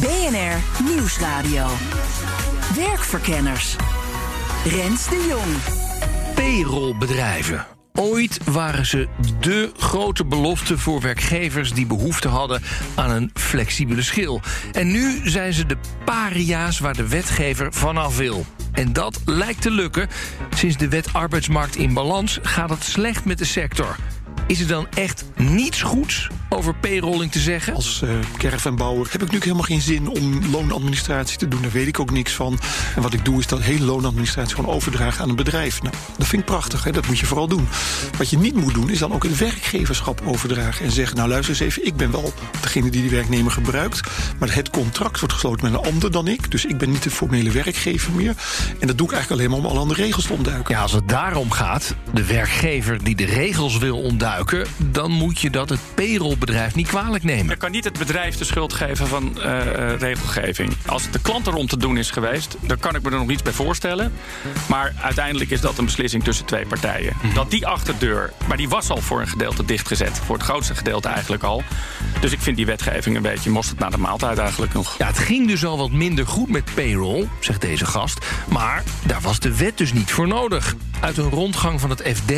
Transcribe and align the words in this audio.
BNR 0.00 0.84
Nieuwsradio. 0.94 1.66
Werkverkenners. 2.74 3.76
Rens 4.64 5.08
de 5.08 5.26
Jong. 5.28 5.56
Payrollbedrijven. 6.34 7.66
Ooit 7.92 8.38
waren 8.44 8.86
ze 8.86 9.08
dé 9.40 9.70
grote 9.76 10.24
belofte 10.24 10.78
voor 10.78 11.00
werkgevers 11.00 11.72
die 11.72 11.86
behoefte 11.86 12.28
hadden 12.28 12.62
aan 12.94 13.10
een 13.10 13.30
flexibele 13.34 14.02
schil. 14.02 14.40
En 14.72 14.90
nu 14.90 15.20
zijn 15.28 15.52
ze 15.52 15.66
de 15.66 15.76
paria's 16.04 16.78
waar 16.78 16.96
de 16.96 17.08
wetgever 17.08 17.72
vanaf 17.72 18.16
wil. 18.16 18.44
En 18.72 18.92
dat 18.92 19.20
lijkt 19.24 19.62
te 19.62 19.70
lukken. 19.70 20.08
Sinds 20.56 20.76
de 20.76 20.88
wet 20.88 21.12
arbeidsmarkt 21.12 21.76
in 21.76 21.94
balans 21.94 22.38
gaat 22.42 22.70
het 22.70 22.84
slecht 22.84 23.24
met 23.24 23.38
de 23.38 23.44
sector. 23.44 23.96
Is 24.46 24.60
er 24.60 24.68
dan 24.68 24.86
echt 24.94 25.24
niets 25.36 25.82
goeds 25.82 26.28
over 26.48 26.74
payrolling 26.74 27.32
te 27.32 27.38
zeggen? 27.38 27.74
Als 27.74 28.00
uh, 28.04 28.10
caravanbouwer 28.36 29.08
heb 29.10 29.22
ik 29.22 29.30
nu 29.30 29.38
helemaal 29.38 29.62
geen 29.62 29.80
zin 29.80 30.08
om 30.08 30.50
loonadministratie 30.50 31.38
te 31.38 31.48
doen. 31.48 31.62
Daar 31.62 31.70
weet 31.70 31.86
ik 31.86 32.00
ook 32.00 32.10
niks 32.10 32.32
van. 32.32 32.58
En 32.96 33.02
wat 33.02 33.12
ik 33.12 33.24
doe 33.24 33.38
is 33.38 33.46
dat 33.46 33.62
hele 33.62 33.84
loonadministratie 33.84 34.54
gewoon 34.54 34.74
overdragen 34.74 35.22
aan 35.22 35.28
een 35.28 35.36
bedrijf. 35.36 35.82
Nou, 35.82 35.94
dat 36.18 36.26
vind 36.26 36.42
ik 36.42 36.48
prachtig. 36.48 36.84
Hè? 36.84 36.92
Dat 36.92 37.06
moet 37.06 37.18
je 37.18 37.26
vooral 37.26 37.48
doen. 37.48 37.68
Wat 38.18 38.30
je 38.30 38.38
niet 38.38 38.54
moet 38.54 38.74
doen 38.74 38.90
is 38.90 38.98
dan 38.98 39.12
ook 39.12 39.22
het 39.22 39.38
werkgeverschap 39.38 40.22
overdragen. 40.24 40.84
En 40.84 40.92
zeggen, 40.92 41.16
nou 41.16 41.28
luister 41.28 41.50
eens 41.50 41.62
even, 41.62 41.86
ik 41.86 41.96
ben 41.96 42.10
wel 42.10 42.32
degene 42.60 42.90
die 42.90 43.00
die 43.00 43.10
werknemer 43.10 43.52
gebruikt. 43.52 44.10
Maar 44.38 44.54
het 44.54 44.70
contract 44.70 45.18
wordt 45.18 45.34
gesloten 45.34 45.70
met 45.70 45.80
een 45.80 45.92
ander 45.92 46.10
dan 46.10 46.28
ik. 46.28 46.50
Dus 46.50 46.64
ik 46.64 46.78
ben 46.78 46.90
niet 46.90 47.02
de 47.02 47.10
formele 47.10 47.50
werkgever 47.50 48.12
meer. 48.12 48.34
En 48.78 48.86
dat 48.86 48.98
doe 48.98 49.06
ik 49.06 49.12
eigenlijk 49.12 49.30
alleen 49.30 49.50
maar 49.50 49.66
om 49.66 49.72
alle 49.74 49.82
andere 49.82 50.02
regels 50.02 50.26
te 50.26 50.32
ontduiken. 50.32 50.74
Ja, 50.74 50.82
als 50.82 50.92
het 50.92 51.08
daarom 51.08 51.50
gaat, 51.50 51.94
de 52.14 52.24
werkgever 52.24 53.04
die 53.04 53.16
de 53.16 53.24
regels 53.24 53.78
wil 53.78 53.98
ontduiken 53.98 54.66
dan 54.92 55.10
moet 55.10 55.40
je 55.40 55.50
dat 55.50 55.68
het 55.68 55.80
payrollbedrijf 56.38 56.74
niet 56.74 56.86
kwalijk 56.86 57.24
nemen. 57.24 57.48
Je 57.48 57.56
kan 57.56 57.70
niet 57.70 57.84
het 57.84 57.98
bedrijf 57.98 58.36
de 58.36 58.44
schuld 58.44 58.72
geven 58.72 59.06
van 59.06 59.38
uh, 59.38 59.98
regelgeving. 59.98 60.76
Als 60.86 61.02
het 61.02 61.12
de 61.12 61.20
klant 61.20 61.46
erom 61.46 61.66
te 61.66 61.76
doen 61.76 61.96
is 61.96 62.10
geweest, 62.10 62.56
dan 62.60 62.78
kan 62.78 62.94
ik 62.94 63.02
me 63.02 63.10
er 63.10 63.18
nog 63.18 63.30
iets 63.30 63.42
bij 63.42 63.52
voorstellen. 63.52 64.12
Maar 64.68 64.94
uiteindelijk 65.02 65.50
is 65.50 65.60
dat 65.60 65.78
een 65.78 65.84
beslissing 65.84 66.24
tussen 66.24 66.46
twee 66.46 66.66
partijen. 66.66 67.12
Mhm. 67.22 67.34
Dat 67.34 67.50
die 67.50 67.66
achterdeur, 67.66 68.32
maar 68.48 68.56
die 68.56 68.68
was 68.68 68.90
al 68.90 69.00
voor 69.00 69.20
een 69.20 69.28
gedeelte 69.28 69.64
dichtgezet. 69.64 70.18
Voor 70.24 70.36
het 70.36 70.44
grootste 70.44 70.74
gedeelte 70.74 71.08
eigenlijk 71.08 71.42
al. 71.42 71.62
Dus 72.20 72.32
ik 72.32 72.40
vind 72.40 72.56
die 72.56 72.66
wetgeving 72.66 73.16
een 73.16 73.22
beetje 73.22 73.50
mosterd 73.50 73.78
naar 73.78 73.90
de 73.90 73.98
maaltijd 73.98 74.38
eigenlijk 74.38 74.72
nog. 74.72 74.98
Ja, 74.98 75.06
het 75.06 75.18
ging 75.18 75.48
dus 75.48 75.64
al 75.64 75.78
wat 75.78 75.90
minder 75.90 76.26
goed 76.26 76.48
met 76.48 76.74
payroll, 76.74 77.28
zegt 77.40 77.60
deze 77.60 77.86
gast. 77.86 78.26
Maar 78.48 78.82
daar 79.06 79.20
was 79.20 79.40
de 79.40 79.56
wet 79.56 79.78
dus 79.78 79.92
niet 79.92 80.10
voor 80.10 80.28
nodig. 80.28 80.74
Uit 81.00 81.16
een 81.16 81.30
rondgang 81.30 81.80
van 81.80 81.90
het 81.90 82.02
FD 82.14 82.32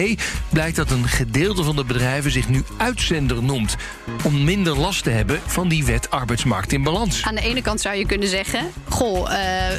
blijkt 0.49 0.77
dat 0.77 0.91
een 0.91 1.09
gedeelte 1.09 1.63
van 1.63 1.77
de 1.77 1.85
bedrijven 1.85 2.31
zich 2.31 2.49
nu 2.49 2.63
uitzender 2.77 3.43
noemt. 3.43 3.77
Om 4.25 4.45
minder 4.45 4.79
last 4.79 5.03
te 5.03 5.11
hebben 5.11 5.41
van 5.47 5.69
die 5.69 5.85
wet 5.85 6.11
arbeidsmarkt 6.11 6.73
in 6.73 6.83
balans. 6.83 7.23
Aan 7.23 7.35
de 7.35 7.41
ene 7.41 7.63
kant 7.63 7.81
zou 7.81 7.97
je 7.97 8.07
kunnen 8.07 8.29
zeggen: 8.29 8.71
Goh, 8.89 9.19
uh, 9.19 9.29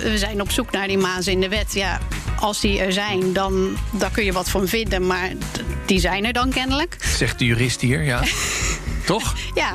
we 0.03 0.17
zijn 0.17 0.41
op 0.41 0.51
zoek 0.51 0.71
naar 0.71 0.87
die 0.87 0.97
mazen 0.97 1.31
in 1.31 1.39
de 1.39 1.49
wet. 1.49 1.73
Ja, 1.73 1.99
als 2.39 2.59
die 2.59 2.79
er 2.79 2.93
zijn, 2.93 3.33
dan 3.33 3.77
daar 3.91 4.11
kun 4.11 4.23
je 4.23 4.31
wat 4.31 4.49
van 4.49 4.67
vinden. 4.67 5.07
Maar 5.07 5.31
die 5.85 5.99
zijn 5.99 6.25
er 6.25 6.33
dan 6.33 6.49
kennelijk. 6.49 6.97
Zegt 7.17 7.39
de 7.39 7.45
jurist 7.45 7.81
hier, 7.81 8.03
ja. 8.03 8.21
Toch? 9.09 9.33
Ja, 9.53 9.73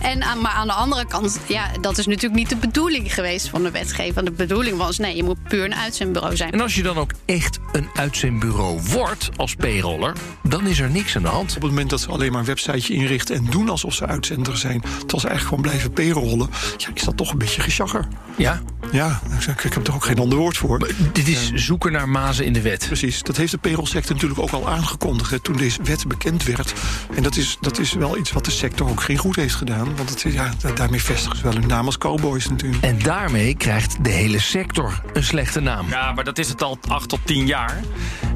en, 0.00 0.18
maar 0.18 0.52
aan 0.52 0.66
de 0.66 0.72
andere 0.72 1.06
kant, 1.06 1.40
ja, 1.46 1.70
dat 1.80 1.98
is 1.98 2.06
natuurlijk 2.06 2.34
niet 2.34 2.48
de 2.48 2.56
bedoeling 2.56 3.14
geweest 3.14 3.48
van 3.48 3.62
de 3.62 3.70
wetgever. 3.70 4.24
De 4.24 4.30
bedoeling 4.30 4.76
was, 4.76 4.98
nee, 4.98 5.16
je 5.16 5.22
moet 5.22 5.42
puur 5.42 5.64
een 5.64 5.74
uitzendbureau 5.74 6.36
zijn. 6.36 6.52
En 6.52 6.60
als 6.60 6.74
je 6.74 6.82
dan 6.82 6.96
ook 6.96 7.10
echt 7.24 7.58
een 7.72 7.88
uitzendbureau 7.94 8.80
wordt 8.80 9.28
als 9.36 9.54
payroller, 9.54 10.16
dan 10.42 10.66
is 10.66 10.78
er 10.78 10.90
niks 10.90 11.16
aan 11.16 11.22
de 11.22 11.28
hand. 11.28 11.56
Op 11.56 11.62
het 11.62 11.70
moment 11.70 11.90
dat 11.90 12.00
ze 12.00 12.08
alleen 12.08 12.30
maar 12.30 12.40
een 12.40 12.46
websiteje 12.46 12.94
inrichten 12.94 13.36
en 13.36 13.44
doen 13.50 13.68
alsof 13.68 13.94
ze 13.94 14.06
uitzender 14.06 14.56
zijn, 14.56 14.80
terwijl 14.80 15.20
ze 15.20 15.28
eigenlijk 15.28 15.48
gewoon 15.48 15.62
blijven 15.62 15.92
payrollen, 15.92 16.50
ja, 16.76 16.88
is 16.94 17.02
dat 17.02 17.16
toch 17.16 17.32
een 17.32 17.38
beetje 17.38 17.62
geschagger. 17.62 18.08
Ja? 18.36 18.62
Ja, 18.92 19.20
ik 19.64 19.72
heb 19.72 19.86
er 19.86 19.94
ook 19.94 20.04
geen 20.04 20.18
ander 20.18 20.38
woord 20.38 20.56
voor. 20.56 20.90
dit 21.12 21.28
is 21.28 21.52
zoeken 21.52 21.92
naar 21.92 22.08
mazen 22.08 22.44
in 22.44 22.52
de 22.52 22.62
wet. 22.62 22.86
Precies, 22.86 23.22
dat 23.22 23.36
heeft 23.36 23.50
de 23.50 23.58
payrollsector 23.58 24.14
natuurlijk 24.14 24.40
ook 24.40 24.50
al 24.50 24.68
aangekondigd 24.68 25.44
toen 25.44 25.56
deze 25.56 25.82
wet 25.82 26.08
bekend 26.08 26.44
werd. 26.44 26.72
En 27.14 27.22
dat 27.22 27.36
is, 27.36 27.56
dat 27.60 27.78
is 27.78 27.92
wel 27.92 28.18
iets 28.18 28.31
wat 28.32 28.44
de 28.44 28.50
sector 28.50 28.88
ook 28.88 29.00
geen 29.00 29.16
goed 29.16 29.36
heeft 29.36 29.54
gedaan. 29.54 29.96
Want 29.96 30.10
het, 30.10 30.32
ja, 30.32 30.50
daarmee 30.74 31.02
vestigen 31.02 31.36
ze 31.36 31.42
wel 31.42 31.52
hun 31.52 31.66
naam 31.66 31.86
als 31.86 31.98
cowboys 31.98 32.48
natuurlijk. 32.48 32.82
En 32.84 32.98
daarmee 32.98 33.56
krijgt 33.56 34.04
de 34.04 34.10
hele 34.10 34.38
sector 34.38 35.02
een 35.12 35.24
slechte 35.24 35.60
naam. 35.60 35.88
Ja, 35.88 36.12
maar 36.12 36.24
dat 36.24 36.38
is 36.38 36.48
het 36.48 36.62
al 36.62 36.78
acht 36.88 37.08
tot 37.08 37.20
tien 37.24 37.46
jaar. 37.46 37.80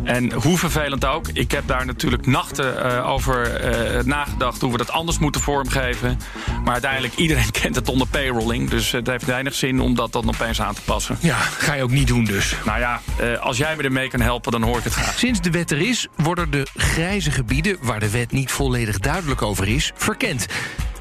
En 0.06 0.32
hoe 0.32 0.58
vervelend 0.58 1.04
ook. 1.04 1.28
Ik 1.32 1.50
heb 1.50 1.66
daar 1.66 1.86
natuurlijk 1.86 2.26
nachten 2.26 2.86
uh, 2.86 3.10
over 3.10 3.64
uh, 3.96 4.04
nagedacht 4.04 4.60
hoe 4.60 4.72
we 4.72 4.78
dat 4.78 4.90
anders 4.90 5.18
moeten 5.18 5.40
vormgeven. 5.40 6.18
Maar 6.64 6.72
uiteindelijk, 6.72 7.14
iedereen 7.14 7.50
kent 7.60 7.74
het 7.74 7.88
onder 7.88 8.06
payrolling. 8.06 8.70
Dus 8.70 8.90
het 8.90 9.06
heeft 9.06 9.24
weinig 9.24 9.54
zin 9.54 9.80
om 9.80 9.94
dat 9.94 10.12
dan 10.12 10.28
opeens 10.28 10.60
aan 10.60 10.74
te 10.74 10.80
passen. 10.84 11.18
Ja, 11.20 11.36
ga 11.36 11.74
je 11.74 11.82
ook 11.82 11.90
niet 11.90 12.06
doen 12.06 12.24
dus. 12.24 12.54
Nou 12.64 12.78
ja, 12.78 13.00
uh, 13.20 13.38
als 13.38 13.56
jij 13.56 13.76
me 13.76 13.82
ermee 13.82 14.08
kan 14.08 14.20
helpen, 14.20 14.52
dan 14.52 14.62
hoor 14.62 14.78
ik 14.78 14.84
het 14.84 14.92
graag. 14.92 15.18
Sinds 15.18 15.40
de 15.40 15.50
wet 15.50 15.70
er 15.70 15.80
is, 15.80 16.08
worden 16.16 16.50
de 16.50 16.66
grijze 16.76 17.30
gebieden... 17.30 17.76
waar 17.80 18.00
de 18.00 18.10
wet 18.10 18.32
niet 18.32 18.50
volledig 18.50 18.98
duidelijk 18.98 19.42
over 19.42 19.68
is, 19.68 19.85
verkend. 19.94 20.46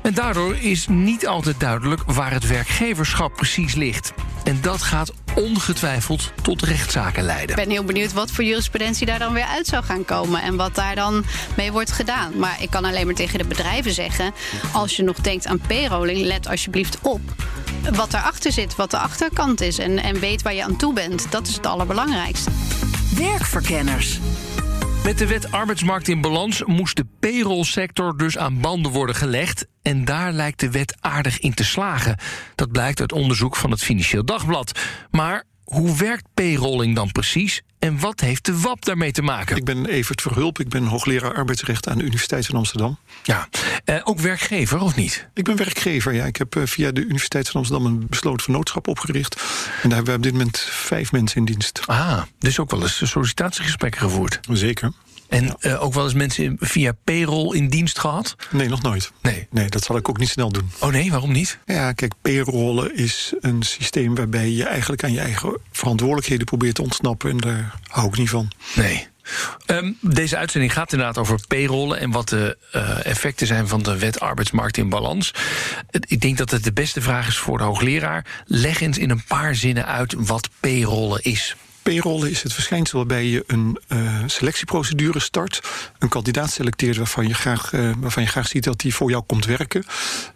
En 0.01 0.13
daardoor 0.13 0.55
is 0.55 0.87
niet 0.87 1.27
altijd 1.27 1.59
duidelijk 1.59 2.01
waar 2.05 2.31
het 2.31 2.47
werkgeverschap 2.47 3.35
precies 3.35 3.75
ligt. 3.75 4.13
En 4.43 4.61
dat 4.61 4.81
gaat 4.81 5.11
ongetwijfeld 5.35 6.31
tot 6.41 6.61
rechtszaken 6.61 7.23
leiden. 7.23 7.49
Ik 7.49 7.63
ben 7.63 7.69
heel 7.69 7.83
benieuwd 7.83 8.13
wat 8.13 8.31
voor 8.31 8.43
jurisprudentie 8.43 9.05
daar 9.05 9.19
dan 9.19 9.33
weer 9.33 9.45
uit 9.45 9.67
zou 9.67 9.83
gaan 9.83 10.05
komen. 10.05 10.41
En 10.41 10.55
wat 10.55 10.75
daar 10.75 10.95
dan 10.95 11.25
mee 11.55 11.71
wordt 11.71 11.91
gedaan. 11.91 12.37
Maar 12.37 12.61
ik 12.61 12.69
kan 12.69 12.85
alleen 12.85 13.05
maar 13.05 13.15
tegen 13.15 13.39
de 13.39 13.45
bedrijven 13.45 13.91
zeggen. 13.91 14.33
Als 14.73 14.95
je 14.95 15.03
nog 15.03 15.17
denkt 15.19 15.47
aan 15.47 15.59
payrolling, 15.67 16.19
let 16.25 16.47
alsjeblieft 16.47 16.97
op 17.01 17.21
wat 17.93 18.13
erachter 18.13 18.51
zit, 18.51 18.75
wat 18.75 18.91
de 18.91 18.97
achterkant 18.97 19.61
is. 19.61 19.77
En, 19.77 20.03
en 20.03 20.19
weet 20.19 20.41
waar 20.41 20.53
je 20.53 20.63
aan 20.63 20.75
toe 20.77 20.93
bent. 20.93 21.31
Dat 21.31 21.47
is 21.47 21.55
het 21.55 21.65
allerbelangrijkste. 21.65 22.51
Werkverkenners. 23.15 24.19
Met 25.05 25.17
de 25.17 25.27
wet 25.27 25.51
arbeidsmarkt 25.51 26.07
in 26.07 26.21
balans 26.21 26.63
moest 26.63 26.95
de 26.95 27.05
payrollsector 27.19 28.17
dus 28.17 28.37
aan 28.37 28.59
banden 28.59 28.91
worden 28.91 29.15
gelegd. 29.15 29.67
En 29.81 30.05
daar 30.05 30.31
lijkt 30.31 30.59
de 30.59 30.71
wet 30.71 30.97
aardig 30.99 31.39
in 31.39 31.53
te 31.53 31.63
slagen. 31.63 32.17
Dat 32.55 32.71
blijkt 32.71 32.99
uit 32.99 33.11
onderzoek 33.11 33.55
van 33.55 33.71
het 33.71 33.83
Financieel 33.83 34.25
Dagblad. 34.25 34.79
Maar 35.11 35.43
hoe 35.65 35.97
werkt 35.97 36.25
payrolling 36.33 36.95
dan 36.95 37.11
precies? 37.11 37.61
En 37.79 37.99
wat 37.99 38.19
heeft 38.19 38.45
de 38.45 38.59
WAP 38.59 38.85
daarmee 38.85 39.11
te 39.11 39.21
maken? 39.21 39.55
Ik 39.55 39.63
ben 39.63 39.85
Evert 39.85 40.21
Verhulp, 40.21 40.59
ik 40.59 40.69
ben 40.69 40.83
hoogleraar 40.83 41.33
arbeidsrecht 41.33 41.87
aan 41.87 41.97
de 41.97 42.03
Universiteit 42.03 42.45
van 42.45 42.55
Amsterdam. 42.55 42.97
Ja, 43.23 43.47
eh, 43.85 44.01
ook 44.03 44.19
werkgever 44.19 44.81
of 44.81 44.95
niet? 44.95 45.27
Ik 45.33 45.43
ben 45.43 45.55
werkgever, 45.55 46.13
ja. 46.13 46.25
Ik 46.25 46.35
heb 46.35 46.55
eh, 46.55 46.63
via 46.65 46.91
de 46.91 47.01
Universiteit 47.01 47.49
van 47.49 47.61
Amsterdam 47.61 47.85
een 47.85 48.07
besloten 48.09 48.43
vernootschap 48.43 48.87
opgericht. 48.87 49.35
En 49.81 49.89
daar 49.89 49.97
hebben 49.97 50.05
we 50.05 50.17
op 50.17 50.23
dit 50.23 50.31
moment 50.31 50.59
vijf 50.59 51.11
mensen 51.11 51.37
in 51.37 51.45
dienst. 51.45 51.81
Ah, 51.85 52.21
dus 52.39 52.59
ook 52.59 52.71
wel 52.71 52.81
eens 52.81 53.09
sollicitatiegesprekken 53.09 54.01
gevoerd? 54.01 54.39
Zeker. 54.51 54.91
En 55.29 55.55
uh, 55.59 55.83
ook 55.83 55.93
wel 55.93 56.03
eens 56.03 56.13
mensen 56.13 56.57
via 56.59 56.93
payroll 57.03 57.55
in 57.55 57.67
dienst 57.67 57.99
gehad? 57.99 58.35
Nee, 58.51 58.67
nog 58.67 58.81
nooit. 58.81 59.11
Nee. 59.21 59.47
nee, 59.51 59.69
dat 59.69 59.83
zal 59.83 59.97
ik 59.97 60.09
ook 60.09 60.17
niet 60.17 60.29
snel 60.29 60.51
doen. 60.51 60.71
Oh 60.79 60.89
nee, 60.89 61.11
waarom 61.11 61.31
niet? 61.31 61.57
Ja, 61.65 61.91
kijk, 61.91 62.13
payrollen 62.21 62.95
is 62.95 63.33
een 63.39 63.63
systeem 63.63 64.15
waarbij 64.15 64.49
je 64.49 64.63
eigenlijk 64.63 65.03
aan 65.03 65.13
je 65.13 65.19
eigen 65.19 65.57
verantwoordelijkheden 65.71 66.45
probeert 66.45 66.75
te 66.75 66.81
ontsnappen. 66.81 67.29
En 67.29 67.37
daar 67.37 67.75
hou 67.87 68.07
ik 68.07 68.17
niet 68.17 68.29
van. 68.29 68.51
Nee. 68.75 69.07
Um, 69.65 69.97
deze 70.01 70.37
uitzending 70.37 70.73
gaat 70.73 70.91
inderdaad 70.91 71.17
over 71.17 71.39
payrollen 71.47 71.99
en 71.99 72.11
wat 72.11 72.29
de 72.29 72.57
uh, 72.75 73.05
effecten 73.05 73.47
zijn 73.47 73.67
van 73.67 73.83
de 73.83 73.97
wet 73.97 74.19
arbeidsmarkt 74.19 74.77
in 74.77 74.89
balans. 74.89 75.33
Ik 75.89 76.21
denk 76.21 76.37
dat 76.37 76.51
het 76.51 76.63
de 76.63 76.73
beste 76.73 77.01
vraag 77.01 77.27
is 77.27 77.37
voor 77.37 77.57
de 77.57 77.63
hoogleraar. 77.63 78.25
Leg 78.45 78.81
eens 78.81 78.97
in 78.97 79.09
een 79.09 79.23
paar 79.27 79.55
zinnen 79.55 79.85
uit 79.85 80.13
wat 80.17 80.49
payrollen 80.59 81.23
is. 81.23 81.55
Payrollen 81.85 82.29
is 82.29 82.43
het 82.43 82.53
verschijnsel 82.53 82.97
waarbij 82.97 83.25
je 83.25 83.43
een 83.47 83.77
uh, 83.87 84.23
selectieprocedure 84.25 85.19
start. 85.19 85.61
Een 85.99 86.09
kandidaat 86.09 86.51
selecteert 86.51 86.97
waarvan 86.97 87.27
je, 87.27 87.33
graag, 87.33 87.73
uh, 87.73 87.91
waarvan 87.99 88.23
je 88.23 88.29
graag 88.29 88.47
ziet 88.47 88.63
dat 88.63 88.81
hij 88.81 88.91
voor 88.91 89.09
jou 89.09 89.23
komt 89.23 89.45
werken. 89.45 89.85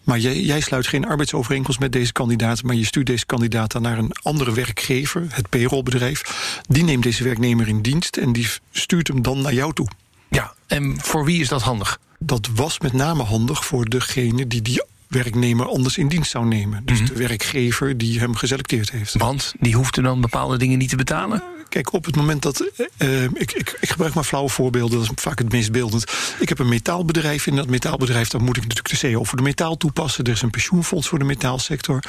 Maar 0.03 0.19
jij, 0.19 0.41
jij 0.41 0.59
sluit 0.59 0.87
geen 0.87 1.05
arbeidsovereenkomst 1.05 1.79
met 1.79 1.91
deze 1.91 2.11
kandidaat. 2.11 2.63
Maar 2.63 2.75
je 2.75 2.85
stuurt 2.85 3.05
deze 3.05 3.25
kandidaat 3.25 3.71
dan 3.71 3.81
naar 3.81 3.97
een 3.97 4.11
andere 4.21 4.53
werkgever, 4.53 5.25
het 5.29 5.49
payrollbedrijf. 5.49 6.21
Die 6.67 6.83
neemt 6.83 7.03
deze 7.03 7.23
werknemer 7.23 7.67
in 7.67 7.81
dienst 7.81 8.17
en 8.17 8.33
die 8.33 8.49
stuurt 8.71 9.07
hem 9.07 9.21
dan 9.21 9.41
naar 9.41 9.53
jou 9.53 9.73
toe. 9.73 9.87
Ja, 10.29 10.53
en 10.67 10.97
voor 11.01 11.25
wie 11.25 11.41
is 11.41 11.47
dat 11.47 11.61
handig? 11.61 11.99
Dat 12.19 12.49
was 12.55 12.79
met 12.79 12.93
name 12.93 13.23
handig 13.23 13.65
voor 13.65 13.89
degene 13.89 14.47
die 14.47 14.61
die 14.61 14.83
werknemer 15.09 15.67
anders 15.67 15.97
in 15.97 16.07
dienst 16.07 16.31
zou 16.31 16.45
nemen. 16.45 16.81
Dus 16.85 17.05
de 17.05 17.13
werkgever 17.13 17.97
die 17.97 18.19
hem 18.19 18.35
geselecteerd 18.35 18.91
heeft. 18.91 19.17
Want 19.17 19.53
die 19.59 19.75
hoefde 19.75 20.01
dan 20.01 20.21
bepaalde 20.21 20.57
dingen 20.57 20.77
niet 20.77 20.89
te 20.89 20.95
betalen? 20.95 21.43
Kijk, 21.69 21.93
op 21.93 22.05
het 22.05 22.15
moment 22.15 22.41
dat. 22.41 22.71
eh, 22.97 23.23
ik, 23.23 23.51
ik, 23.51 23.77
ik 23.81 23.89
gebruik 23.89 24.13
maar 24.13 24.23
flauwe 24.23 24.49
voorbeelden, 24.49 24.99
dat 24.99 25.09
is 25.11 25.23
vaak 25.23 25.39
het 25.39 25.51
meest 25.51 25.71
beeldend. 25.71 26.03
Ik 26.39 26.49
heb 26.49 26.59
een 26.59 26.69
metaalbedrijf. 26.69 27.47
In 27.47 27.55
dat 27.55 27.67
metaalbedrijf 27.67 28.29
dan 28.29 28.43
moet 28.43 28.57
ik 28.57 28.67
natuurlijk 28.67 28.99
de 29.01 29.11
CO 29.13 29.23
voor 29.23 29.37
de 29.37 29.43
metaal 29.43 29.77
toepassen. 29.77 30.23
Er 30.23 30.31
is 30.31 30.41
een 30.41 30.49
pensioenfonds 30.49 31.07
voor 31.07 31.19
de 31.19 31.25
metaalsector. 31.25 32.03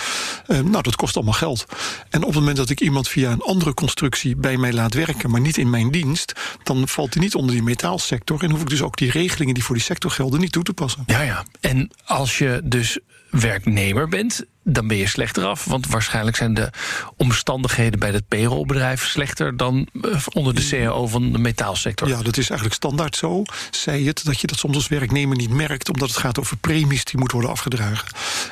Eh, 0.47 0.59
nou, 0.59 0.83
dat 0.83 0.97
kost 0.97 1.17
allemaal 1.17 1.35
geld. 1.35 1.67
En 2.11 2.21
op 2.21 2.27
het 2.29 2.39
moment 2.39 2.57
dat 2.57 2.71
ik 2.71 2.81
iemand 2.81 3.09
via 3.09 3.31
een 3.31 3.41
andere 3.41 3.75
constructie 3.75 4.37
bij 4.37 4.57
mij 4.57 4.73
laat 4.73 4.95
werken, 4.95 5.31
maar 5.31 5.41
niet 5.41 5.57
in 5.59 5.71
mijn 5.71 5.91
dienst, 5.91 6.33
dan 6.63 6.89
valt 6.89 7.15
hij 7.15 7.23
niet 7.23 7.35
onder 7.35 7.55
die 7.55 7.63
metaalsector. 7.63 8.43
En 8.43 8.51
hoef 8.51 8.61
ik 8.61 8.69
dus 8.69 8.83
ook 8.83 8.97
die 8.97 9.11
regelingen 9.11 9.55
die 9.55 9.65
voor 9.65 9.75
die 9.75 9.85
sector 9.85 10.11
gelden 10.11 10.41
niet 10.41 10.53
toe 10.53 10.63
te 10.63 10.73
passen. 10.73 11.03
Ja, 11.07 11.21
ja. 11.21 11.45
En 11.61 11.91
als 12.05 12.39
je 12.39 12.61
dus 12.65 12.99
werknemer 13.31 14.09
bent, 14.09 14.45
dan 14.63 14.87
ben 14.87 14.97
je 14.97 15.07
slechter 15.07 15.45
af. 15.45 15.65
Want 15.65 15.87
waarschijnlijk 15.87 16.37
zijn 16.37 16.55
de 16.55 16.71
omstandigheden 17.17 17.99
bij 17.99 18.11
het 18.11 18.29
payrollbedrijf 18.29 19.07
slechter 19.07 19.57
dan 19.57 19.89
eh, 20.03 20.27
onder 20.33 20.55
de 20.55 20.69
CAO 20.69 21.07
van 21.07 21.33
de 21.33 21.39
metaalsector. 21.39 22.09
Ja, 22.09 22.23
dat 22.23 22.37
is 22.37 22.49
eigenlijk 22.49 22.75
standaard 22.75 23.17
zo. 23.17 23.43
Zij 23.71 24.03
het 24.03 24.25
dat 24.25 24.41
je 24.41 24.47
dat 24.47 24.59
soms 24.59 24.75
als 24.75 24.89
werknemer 24.89 25.37
niet 25.37 25.51
merkt, 25.51 25.91
omdat 25.91 26.09
het 26.09 26.19
gaat 26.19 26.39
over 26.39 26.57
premies 26.57 27.05
die 27.05 27.19
moeten 27.19 27.37
worden 27.37 27.57
afgedragen. 27.57 28.09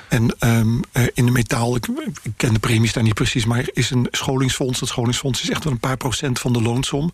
En 0.09 0.35
ehm, 0.39 0.81
eh, 0.93 1.03
in 1.15 1.27
de 1.27 1.33
metaal, 1.33 1.77
ik, 1.77 1.87
ken 2.37 2.53
de 2.53 2.59
premies 2.59 2.93
daar 2.93 3.03
niet 3.03 3.15
precies, 3.15 3.45
maar 3.45 3.69
is 3.73 3.91
een 3.91 4.09
scholingsfonds. 4.11 4.79
Dat 4.79 4.89
scholingsfonds 4.89 5.43
is 5.43 5.51
echt 5.51 5.65
wel 5.65 5.73
een 5.73 5.79
paar 5.79 5.97
procent 5.97 6.39
van 6.39 6.53
de 6.53 6.63
loonsom. 6.63 7.13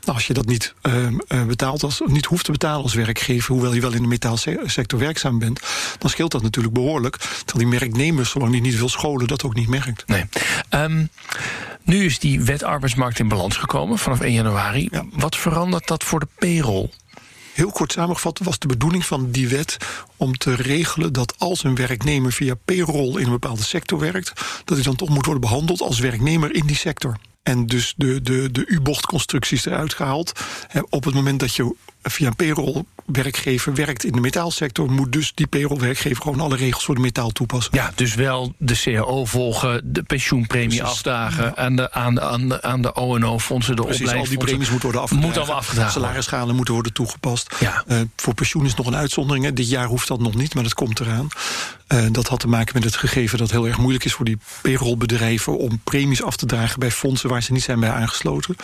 Nou, 0.00 0.16
als 0.16 0.26
je 0.26 0.34
dat 0.34 0.46
niet 0.46 0.74
ehm, 0.82 1.18
eh, 1.28 1.44
betaalt, 1.44 1.82
als, 1.82 2.02
niet 2.06 2.26
hoeft 2.26 2.44
te 2.44 2.52
betalen 2.52 2.82
als 2.82 2.94
werkgever, 2.94 3.52
hoewel 3.52 3.74
je 3.74 3.80
wel 3.80 3.92
in 3.92 4.02
de 4.02 4.08
metaalsector 4.08 4.98
werkzaam 4.98 5.38
bent, 5.38 5.60
dan 5.98 6.10
scheelt 6.10 6.32
dat 6.32 6.42
natuurlijk 6.42 6.74
behoorlijk. 6.74 7.16
Terwijl 7.16 7.70
die 7.70 7.78
werknemers, 7.78 8.32
zolang 8.36 8.52
die 8.52 8.60
niet 8.60 8.78
wil 8.78 8.88
scholen, 8.88 9.26
dat 9.26 9.44
ook 9.44 9.54
niet 9.54 9.68
merkt. 9.68 10.06
Nee. 10.06 10.24
Ehm, 10.68 11.06
nu 11.82 12.04
is 12.04 12.18
die 12.18 12.40
wet 12.40 12.62
arbeidsmarkt 12.62 13.18
in 13.18 13.28
balans 13.28 13.56
gekomen 13.56 13.98
vanaf 13.98 14.20
1 14.20 14.32
januari. 14.32 14.88
Ja. 14.90 15.04
Wat 15.12 15.36
verandert 15.36 15.86
dat 15.86 16.04
voor 16.04 16.20
de 16.20 16.28
payroll? 16.38 16.90
Heel 17.52 17.70
kort 17.70 17.92
samengevat 17.92 18.40
was 18.42 18.58
de 18.58 18.66
bedoeling 18.66 19.06
van 19.06 19.30
die 19.30 19.48
wet 19.48 19.76
om 20.16 20.36
te 20.38 20.54
regelen 20.54 21.12
dat 21.12 21.34
als 21.38 21.64
een 21.64 21.74
werknemer 21.74 22.32
via 22.32 22.54
payroll 22.64 23.20
in 23.20 23.24
een 23.24 23.30
bepaalde 23.30 23.62
sector 23.62 23.98
werkt, 23.98 24.32
dat 24.64 24.76
hij 24.76 24.86
dan 24.86 24.96
toch 24.96 25.08
moet 25.08 25.24
worden 25.24 25.42
behandeld 25.42 25.80
als 25.80 25.98
werknemer 25.98 26.54
in 26.54 26.66
die 26.66 26.76
sector. 26.76 27.16
En 27.42 27.66
dus 27.66 27.94
de, 27.96 28.22
de, 28.22 28.48
de 28.52 28.66
U-bochtconstructies 28.66 29.66
eruit 29.66 29.94
gehaald. 29.94 30.32
Op 30.88 31.04
het 31.04 31.14
moment 31.14 31.40
dat 31.40 31.54
je 31.54 31.74
via 32.10 32.26
een 32.26 32.36
payroll-werkgever 32.36 33.74
werkt 33.74 34.04
in 34.04 34.12
de 34.12 34.20
metaalsector, 34.20 34.90
moet 34.90 35.12
dus 35.12 35.32
die 35.34 35.46
payroll-werkgever 35.46 36.22
gewoon 36.22 36.40
alle 36.40 36.56
regels 36.56 36.84
voor 36.84 36.94
de 36.94 37.00
metaal 37.00 37.30
toepassen. 37.30 37.74
Ja, 37.74 37.92
dus 37.94 38.14
wel 38.14 38.54
de 38.58 38.80
CAO 38.82 39.24
volgen, 39.24 39.80
de 39.84 40.02
pensioenpremie 40.02 40.68
Precies. 40.68 40.84
afdagen... 40.94 41.56
aan 41.56 41.76
de, 41.76 41.92
aan 41.92 42.14
de, 42.14 42.20
aan 42.20 42.48
de, 42.48 42.62
aan 42.62 42.82
de 42.82 42.94
ONO-fondsen, 42.94 43.76
de 43.76 43.82
Precies, 43.82 44.12
al 44.12 44.24
die 44.24 44.38
premies 44.38 44.70
moeten 44.70 44.80
worden 44.80 45.00
afgedragen. 45.00 45.28
Moet 45.28 45.38
allemaal 45.38 45.56
afgedragen. 45.56 45.92
Salarisschalen 45.92 46.54
moeten 46.54 46.74
worden 46.74 46.92
toegepast. 46.92 47.54
Ja. 47.60 47.84
Eh, 47.86 48.00
voor 48.16 48.34
pensioen 48.34 48.64
is 48.64 48.74
nog 48.74 48.86
een 48.86 48.96
uitzondering. 48.96 49.44
Hè. 49.44 49.52
Dit 49.52 49.68
jaar 49.68 49.86
hoeft 49.86 50.08
dat 50.08 50.20
nog 50.20 50.34
niet, 50.34 50.54
maar 50.54 50.62
dat 50.62 50.74
komt 50.74 51.00
eraan. 51.00 51.28
Eh, 51.86 52.06
dat 52.10 52.28
had 52.28 52.40
te 52.40 52.48
maken 52.48 52.74
met 52.74 52.84
het 52.84 52.96
gegeven 52.96 53.38
dat 53.38 53.46
het 53.46 53.56
heel 53.56 53.66
erg 53.66 53.78
moeilijk 53.78 54.04
is 54.04 54.12
voor 54.12 54.24
die 54.24 54.38
payrollbedrijven 54.62 55.58
om 55.58 55.80
premies 55.84 56.22
af 56.22 56.36
te 56.36 56.46
dragen 56.46 56.78
bij 56.78 56.90
fondsen 56.90 57.28
waar 57.28 57.42
ze 57.42 57.52
niet 57.52 57.62
zijn 57.62 57.80
bij 57.80 57.90
aangesloten. 57.90 58.56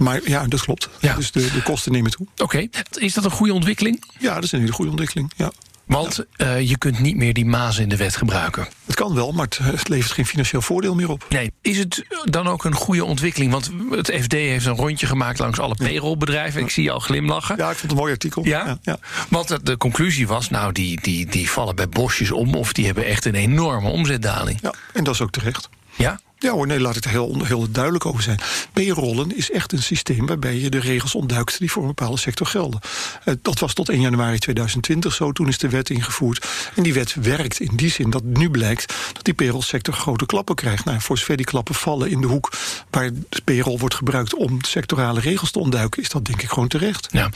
Maar 0.00 0.20
ja, 0.24 0.44
dat 0.46 0.60
klopt. 0.60 0.88
Ja. 1.00 1.14
Dus 1.14 1.32
de, 1.32 1.50
de 1.52 1.62
kosten 1.62 1.92
nemen 1.92 2.10
toe. 2.10 2.26
Oké, 2.36 2.66
is 2.90 3.14
dat 3.14 3.24
een 3.24 3.30
goede 3.30 3.52
ontwikkeling? 3.52 4.04
Ja, 4.18 4.34
dat 4.34 4.44
is 4.44 4.52
een 4.52 4.60
hele 4.60 4.72
goede 4.72 4.90
ontwikkeling. 4.90 5.32
Ja. 5.36 5.52
Want 5.90 6.24
eh, 6.36 6.68
je 6.68 6.78
kunt 6.78 6.98
niet 6.98 7.16
meer 7.16 7.32
die 7.32 7.46
mazen 7.46 7.82
in 7.82 7.88
de 7.88 7.96
wet 7.96 8.16
gebruiken. 8.16 8.68
Het 8.86 8.94
kan 8.94 9.14
wel, 9.14 9.32
maar 9.32 9.44
het, 9.44 9.58
het 9.58 9.88
levert 9.88 10.12
geen 10.12 10.26
financieel 10.26 10.62
voordeel 10.62 10.94
meer 10.94 11.10
op. 11.10 11.26
Nee, 11.28 11.52
is 11.62 11.78
het 11.78 12.04
dan 12.24 12.46
ook 12.46 12.64
een 12.64 12.74
goede 12.74 13.04
ontwikkeling? 13.04 13.52
Want 13.52 13.70
het 13.90 14.12
FD 14.22 14.32
heeft 14.32 14.66
een 14.66 14.76
rondje 14.76 15.06
gemaakt 15.06 15.38
langs 15.38 15.58
alle 15.58 15.74
payrollbedrijven. 15.74 16.60
Ik 16.60 16.70
zie 16.70 16.84
je 16.84 16.90
al 16.90 17.00
glimlachen. 17.00 17.56
Ja, 17.56 17.70
ik 17.70 17.76
vond 17.76 17.82
het 17.82 17.90
een 17.90 17.96
mooi 17.96 18.12
artikel. 18.12 18.44
Ja? 18.44 18.78
ja. 18.82 18.98
Want 19.28 19.48
de, 19.48 19.62
de 19.62 19.76
conclusie 19.76 20.26
was, 20.26 20.50
nou, 20.50 20.72
die, 20.72 21.00
die, 21.00 21.26
die 21.26 21.50
vallen 21.50 21.76
bij 21.76 21.88
bosjes 21.88 22.30
om... 22.30 22.54
of 22.54 22.72
die 22.72 22.86
hebben 22.86 23.04
echt 23.04 23.24
een 23.24 23.34
enorme 23.34 23.88
omzetdaling. 23.88 24.58
Ja, 24.62 24.74
en 24.92 25.04
dat 25.04 25.14
is 25.14 25.20
ook 25.20 25.30
terecht. 25.30 25.68
Ja? 26.00 26.20
Ja 26.40 26.50
hoor, 26.50 26.66
nee, 26.66 26.80
laat 26.80 26.96
ik 26.96 27.04
er 27.04 27.10
heel, 27.10 27.44
heel 27.44 27.70
duidelijk 27.70 28.06
over 28.06 28.22
zijn. 28.22 28.38
Payrollen 28.72 29.36
is 29.36 29.50
echt 29.50 29.72
een 29.72 29.82
systeem 29.82 30.26
waarbij 30.26 30.58
je 30.58 30.70
de 30.70 30.78
regels 30.78 31.14
ontduikt 31.14 31.58
die 31.58 31.70
voor 31.70 31.82
een 31.82 31.88
bepaalde 31.88 32.18
sector 32.18 32.46
gelden. 32.46 32.80
Eh, 33.24 33.34
dat 33.42 33.58
was 33.58 33.74
tot 33.74 33.88
1 33.88 34.00
januari 34.00 34.38
2020 34.38 35.14
zo, 35.14 35.32
toen 35.32 35.48
is 35.48 35.58
de 35.58 35.68
wet 35.68 35.90
ingevoerd. 35.90 36.46
En 36.76 36.82
die 36.82 36.94
wet 36.94 37.14
werkt 37.14 37.60
in 37.60 37.76
die 37.76 37.90
zin 37.90 38.10
dat 38.10 38.24
nu 38.24 38.50
blijkt 38.50 38.94
dat 39.12 39.24
die 39.24 39.34
payrollsector 39.34 39.94
grote 39.94 40.26
klappen 40.26 40.54
krijgt. 40.54 40.84
Nou, 40.84 41.00
voor 41.00 41.18
zover 41.18 41.36
die 41.36 41.46
klappen 41.46 41.74
vallen 41.74 42.10
in 42.10 42.20
de 42.20 42.26
hoek 42.26 42.52
waar 42.90 43.10
de 43.12 43.42
payroll 43.44 43.78
wordt 43.78 43.94
gebruikt 43.94 44.34
om 44.34 44.62
sectorale 44.64 45.20
regels 45.20 45.50
te 45.50 45.58
ontduiken, 45.58 46.02
is 46.02 46.08
dat 46.08 46.24
denk 46.24 46.42
ik 46.42 46.48
gewoon 46.48 46.68
terecht. 46.68 47.08
ja. 47.10 47.30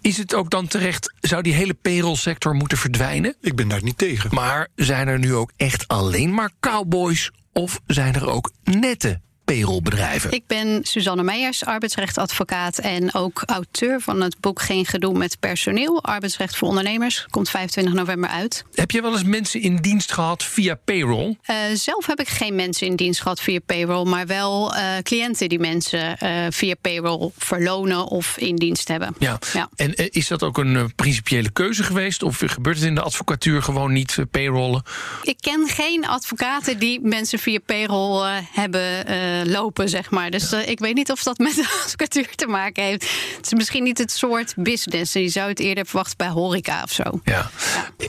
Is 0.00 0.16
het 0.16 0.34
ook 0.34 0.50
dan 0.50 0.66
terecht, 0.66 1.12
zou 1.20 1.42
die 1.42 1.54
hele 1.54 1.74
payrollsector 1.74 2.54
moeten 2.54 2.78
verdwijnen? 2.78 3.34
Ik 3.40 3.56
ben 3.56 3.68
daar 3.68 3.82
niet 3.82 3.98
tegen. 3.98 4.30
Maar 4.34 4.68
zijn 4.74 5.08
er 5.08 5.18
nu 5.18 5.34
ook 5.34 5.52
echt 5.56 5.88
alleen 5.88 6.34
maar 6.34 6.50
cowboys... 6.60 7.30
of 7.52 7.80
zijn 7.86 8.14
er 8.14 8.28
ook 8.28 8.52
nette 8.62 9.20
payrollbedrijven? 9.50 10.32
Ik 10.32 10.46
ben 10.46 10.80
Suzanne 10.82 11.22
Meijers, 11.22 11.64
arbeidsrechtadvocaat 11.64 12.78
en 12.78 13.14
ook 13.14 13.42
auteur 13.46 14.00
van 14.00 14.20
het 14.20 14.40
boek 14.40 14.62
Geen 14.62 14.86
gedoe 14.86 15.18
met 15.18 15.36
personeel, 15.40 16.02
arbeidsrecht 16.02 16.56
voor 16.56 16.68
ondernemers, 16.68 17.26
komt 17.30 17.50
25 17.50 17.94
november 17.94 18.30
uit. 18.30 18.64
Heb 18.74 18.90
je 18.90 19.02
wel 19.02 19.12
eens 19.12 19.24
mensen 19.24 19.60
in 19.60 19.76
dienst 19.76 20.12
gehad 20.12 20.44
via 20.44 20.74
payroll? 20.84 21.36
Eh, 21.42 21.56
zelf 21.74 22.06
heb 22.06 22.20
ik 22.20 22.28
geen 22.28 22.54
mensen 22.54 22.86
in 22.86 22.96
dienst 22.96 23.20
gehad 23.20 23.40
via 23.40 23.60
payroll, 23.66 24.08
maar 24.08 24.26
wel 24.26 24.74
eh, 24.74 24.84
cliënten 25.02 25.48
die 25.48 25.58
mensen 25.58 26.18
eh, 26.18 26.46
via 26.50 26.74
payroll 26.80 27.30
verlonen 27.36 28.06
of 28.06 28.38
in 28.38 28.56
dienst 28.56 28.88
hebben. 28.88 29.14
Ja. 29.18 29.38
Ja. 29.52 29.68
En 29.76 29.94
is 29.94 30.28
dat 30.28 30.42
ook 30.42 30.58
een 30.58 30.92
principiële 30.94 31.50
keuze 31.50 31.82
geweest? 31.82 32.22
Of 32.22 32.42
gebeurt 32.46 32.76
het 32.76 32.86
in 32.86 32.94
de 32.94 33.02
advocatuur 33.02 33.62
gewoon 33.62 33.92
niet 33.92 34.16
payrollen? 34.30 34.82
Ik 35.22 35.36
ken 35.40 35.68
geen 35.68 36.06
advocaten 36.06 36.78
die 36.78 37.00
mensen 37.02 37.38
via 37.38 37.58
payroll 37.66 38.42
hebben 38.52 39.06
lopen, 39.46 39.88
zeg 39.88 40.10
maar. 40.10 40.30
Dus 40.30 40.52
eh, 40.52 40.68
ik 40.68 40.78
weet 40.78 40.94
niet 40.94 41.10
of 41.10 41.22
dat 41.22 41.38
met 41.38 41.54
de 41.64 41.80
advocatuur 41.84 42.34
te 42.34 42.46
maken 42.46 42.84
heeft. 42.84 43.02
Het 43.36 43.46
is 43.46 43.54
misschien 43.54 43.82
niet 43.82 43.98
het 43.98 44.10
soort 44.12 44.54
business. 44.56 45.12
Je 45.12 45.28
zou 45.28 45.48
het 45.48 45.58
eerder 45.60 45.86
verwachten 45.86 46.16
bij 46.16 46.28
horeca 46.28 46.82
of 46.82 46.92
zo. 46.92 47.02
Ja. 47.24 47.50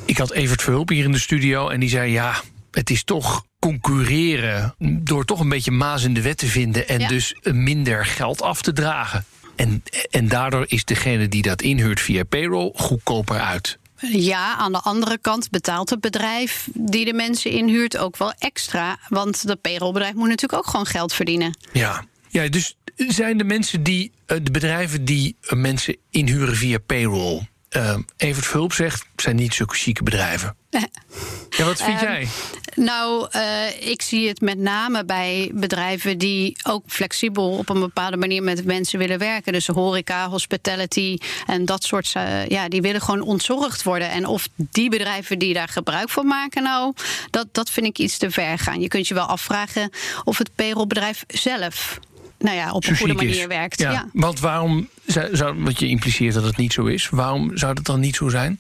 Ik 0.05 0.17
had 0.17 0.31
Evert 0.31 0.61
Verhulp 0.61 0.89
hier 0.89 1.03
in 1.03 1.11
de 1.11 1.19
studio 1.19 1.69
en 1.69 1.79
die 1.79 1.89
zei 1.89 2.11
ja, 2.11 2.41
het 2.71 2.89
is 2.89 3.03
toch 3.03 3.43
concurreren 3.59 4.75
door 4.79 5.25
toch 5.25 5.39
een 5.39 5.49
beetje 5.49 5.71
maas 5.71 6.03
in 6.03 6.13
de 6.13 6.21
wet 6.21 6.37
te 6.37 6.45
vinden 6.47 6.87
en 6.87 6.99
Ja. 6.99 7.07
dus 7.07 7.35
minder 7.41 8.05
geld 8.05 8.41
af 8.41 8.61
te 8.61 8.73
dragen. 8.73 9.25
En, 9.55 9.83
en 10.11 10.27
daardoor 10.27 10.65
is 10.67 10.85
degene 10.85 11.27
die 11.27 11.41
dat 11.41 11.61
inhuurt 11.61 11.99
via 11.99 12.23
payroll 12.23 12.71
goedkoper 12.75 13.39
uit. 13.39 13.79
Ja, 14.01 14.55
aan 14.55 14.71
de 14.71 14.79
andere 14.79 15.17
kant 15.17 15.49
betaalt 15.49 15.89
het 15.89 15.99
bedrijf 16.01 16.67
die 16.73 17.05
de 17.05 17.13
mensen 17.13 17.51
inhuurt 17.51 17.97
ook 17.97 18.17
wel 18.17 18.33
extra. 18.37 18.99
Want 19.07 19.47
de 19.47 19.55
payrollbedrijf 19.55 20.13
moet 20.13 20.29
natuurlijk 20.29 20.61
ook 20.61 20.69
gewoon 20.69 20.85
geld 20.85 21.13
verdienen. 21.13 21.57
Ja. 21.73 22.05
Ja, 22.29 22.47
dus 22.47 22.75
zijn 22.95 23.37
de 23.37 23.43
mensen 23.43 23.83
die, 23.83 24.11
eh, 24.25 24.37
de 24.43 24.51
bedrijven 24.51 25.05
die 25.05 25.35
eh, 25.41 25.57
mensen 25.57 25.97
inhuren 26.09 26.55
via 26.55 26.77
payroll. 26.85 27.49
Eh, 27.71 27.95
Evert 28.17 28.45
Verhulp 28.45 28.73
zegt, 28.73 29.05
zijn 29.15 29.35
niet 29.35 29.53
zulke 29.53 29.75
chique 29.75 30.03
bedrijven. 30.03 30.55
Ja, 31.49 31.65
wat 31.65 31.81
vind 31.81 32.01
Ehm, 32.01 32.11
jij? 32.11 32.27
Nou, 32.75 33.27
eh, 33.31 33.87
ik 33.89 34.01
zie 34.01 34.27
het 34.27 34.41
met 34.41 34.57
name 34.57 35.05
bij 35.05 35.51
bedrijven 35.53 36.17
die 36.17 36.57
ook 36.63 36.83
flexibel 36.87 37.49
op 37.51 37.69
een 37.69 37.79
bepaalde 37.79 38.17
manier 38.17 38.43
met 38.43 38.65
mensen 38.65 38.99
willen 38.99 39.19
werken. 39.19 39.53
Dus 39.53 39.67
horeca, 39.67 40.29
hospitality 40.29 41.17
en 41.45 41.65
dat 41.65 41.83
soort. 41.83 42.11
ja, 42.47 42.67
die 42.67 42.81
willen 42.81 43.01
gewoon 43.01 43.21
ontzorgd 43.21 43.83
worden. 43.83 44.09
En 44.09 44.25
of 44.25 44.47
die 44.55 44.89
bedrijven 44.89 45.39
die 45.39 45.53
daar 45.53 45.67
gebruik 45.69 46.09
van 46.09 46.27
maken, 46.27 46.63
nou, 46.63 46.93
dat, 47.29 47.47
dat 47.51 47.69
vind 47.69 47.85
ik 47.85 47.97
iets 47.97 48.17
te 48.17 48.31
ver 48.31 48.59
gaan. 48.59 48.81
Je 48.81 48.87
kunt 48.87 49.07
je 49.07 49.13
wel 49.13 49.25
afvragen 49.25 49.89
of 50.23 50.37
het 50.37 50.55
payrollbedrijf 50.55 51.23
zelf. 51.27 51.99
Nou 52.41 52.55
ja, 52.55 52.71
op 52.71 52.85
een 52.85 52.97
goede 52.97 53.13
is. 53.13 53.19
manier 53.19 53.47
werkt. 53.47 53.79
Ja, 53.79 53.91
Ja. 53.91 54.09
Want 54.13 54.39
waarom, 54.39 54.89
zou, 55.05 55.63
want 55.63 55.79
je 55.79 55.87
impliceert 55.87 56.33
dat 56.33 56.43
het 56.43 56.57
niet 56.57 56.73
zo 56.73 56.85
is. 56.85 57.09
Waarom 57.09 57.57
zou 57.57 57.73
dat 57.73 57.85
dan 57.85 57.99
niet 57.99 58.15
zo 58.15 58.29
zijn? 58.29 58.59